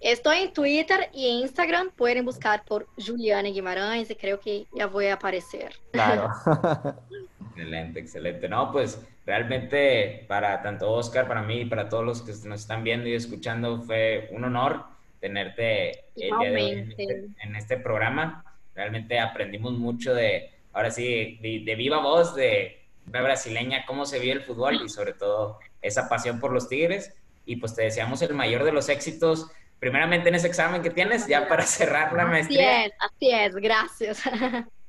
Estoy 0.00 0.38
en 0.38 0.52
Twitter 0.52 1.10
y 1.12 1.28
en 1.28 1.34
Instagram. 1.42 1.90
Pueden 1.90 2.24
buscar 2.24 2.64
por 2.64 2.88
Juliana 2.96 3.50
Guimarães 3.50 4.10
y 4.10 4.16
creo 4.16 4.40
que 4.40 4.66
ya 4.72 4.86
voy 4.86 5.06
a 5.06 5.14
aparecer. 5.14 5.74
Claro. 5.92 6.30
Excelente, 7.60 8.00
excelente. 8.00 8.48
No, 8.48 8.72
pues 8.72 9.06
realmente 9.26 10.24
para 10.28 10.62
tanto 10.62 10.90
Oscar, 10.90 11.28
para 11.28 11.42
mí 11.42 11.60
y 11.60 11.64
para 11.66 11.88
todos 11.88 12.04
los 12.04 12.22
que 12.22 12.32
nos 12.48 12.60
están 12.62 12.82
viendo 12.82 13.06
y 13.08 13.14
escuchando, 13.14 13.82
fue 13.82 14.28
un 14.32 14.44
honor 14.44 14.84
tenerte 15.20 15.90
el 16.16 16.38
día 16.40 16.50
de 16.50 16.56
hoy 16.56 16.70
en 16.70 16.90
este, 16.90 17.26
en 17.42 17.56
este 17.56 17.76
programa. 17.76 18.44
Realmente 18.74 19.18
aprendimos 19.18 19.72
mucho 19.74 20.14
de, 20.14 20.50
ahora 20.72 20.90
sí, 20.90 21.38
de, 21.42 21.62
de 21.64 21.74
viva 21.74 21.98
voz 21.98 22.34
de 22.34 22.80
una 23.06 23.20
brasileña, 23.22 23.84
cómo 23.86 24.06
se 24.06 24.18
vive 24.18 24.32
el 24.32 24.42
fútbol 24.42 24.80
y 24.82 24.88
sobre 24.88 25.12
todo 25.12 25.58
esa 25.82 26.08
pasión 26.08 26.40
por 26.40 26.52
los 26.52 26.68
Tigres. 26.68 27.14
Y 27.44 27.56
pues 27.56 27.74
te 27.74 27.82
deseamos 27.82 28.22
el 28.22 28.34
mayor 28.34 28.64
de 28.64 28.72
los 28.72 28.88
éxitos, 28.88 29.50
primeramente 29.78 30.28
en 30.30 30.36
ese 30.36 30.46
examen 30.46 30.82
que 30.82 30.90
tienes, 30.90 31.26
ya 31.26 31.46
para 31.46 31.64
cerrar 31.64 32.12
la 32.14 32.22
Así 32.22 32.30
maestría. 32.30 32.84
es, 32.86 32.92
así 33.00 33.30
es, 33.30 33.54
gracias. 33.56 34.22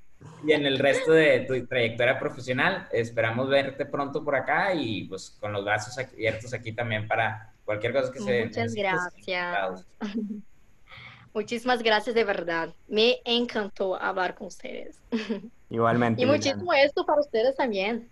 Y 0.46 0.54
en 0.54 0.66
el 0.66 0.80
resto 0.80 1.12
de 1.12 1.42
tu 1.42 1.66
trayectoria 1.68 2.20
profesional, 2.20 2.88
esperamos 2.92 3.50
verte 3.50 3.86
pronto 3.86 4.24
por 4.24 4.36
acá 4.36 4.74
y 4.74 5.06
pues 5.06 5.38
con 5.40 5.54
los 5.54 5.64
brazos 5.64 5.98
abiertos 5.98 6.54
aquí 6.54 6.72
también 6.74 7.08
para 7.08 7.52
cualquier 7.64 7.94
cosa 7.94 8.12
que 8.12 8.20
se 8.20 8.46
Muchas 8.46 8.74
gracias. 8.74 9.86
Muchísimas 11.34 11.82
gracias 11.82 12.16
de 12.16 12.24
verdad. 12.24 12.74
Me 12.88 13.20
encantó 13.24 13.96
hablar 13.96 14.36
con 14.36 14.48
ustedes. 14.48 15.00
Igualmente. 15.70 16.22
Y 16.22 16.26
muchísimo 16.26 16.74
éxito 16.74 17.06
para 17.06 17.22
ustedes 17.22 17.56
también. 17.56 18.10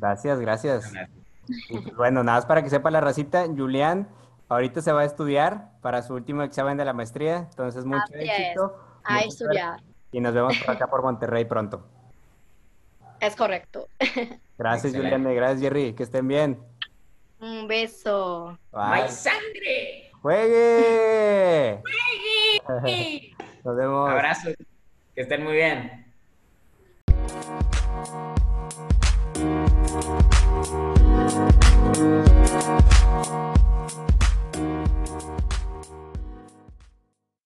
Gracias, 0.00 0.40
gracias. 0.40 0.92
Y, 1.68 1.78
pues, 1.78 1.94
bueno, 1.94 2.24
nada 2.24 2.38
más 2.38 2.46
para 2.46 2.62
que 2.62 2.70
sepa 2.70 2.90
la 2.90 3.00
racita, 3.00 3.46
Julián 3.46 4.08
ahorita 4.48 4.80
se 4.80 4.92
va 4.92 5.02
a 5.02 5.04
estudiar 5.04 5.70
para 5.80 6.02
su 6.02 6.14
último 6.14 6.42
examen 6.42 6.76
de 6.76 6.84
la 6.84 6.92
maestría, 6.92 7.48
entonces 7.50 7.84
mucho 7.84 8.02
Así 8.04 8.18
es. 8.18 8.40
éxito. 8.40 8.76
A 9.04 9.20
estudiar. 9.20 9.78
suerte, 9.78 9.95
y 10.16 10.20
nos 10.20 10.32
vemos 10.32 10.56
por 10.64 10.74
acá 10.74 10.86
por 10.86 11.02
Monterrey 11.02 11.44
pronto. 11.44 11.86
Es 13.20 13.36
correcto. 13.36 13.90
Gracias, 14.56 14.96
Juliana. 14.96 15.30
Gracias, 15.32 15.60
Jerry. 15.60 15.92
Que 15.92 16.04
estén 16.04 16.26
bien. 16.26 16.58
Un 17.38 17.68
beso. 17.68 18.58
¡Hay 18.72 19.10
sangre! 19.10 20.10
¡Juegue! 20.22 21.82
¡Juegue! 22.64 23.36
Nos 23.62 23.76
vemos. 23.76 24.10
Abrazos. 24.10 24.54
Que 25.14 25.20
estén 25.20 25.44
muy 25.44 25.52
bien. 25.52 26.06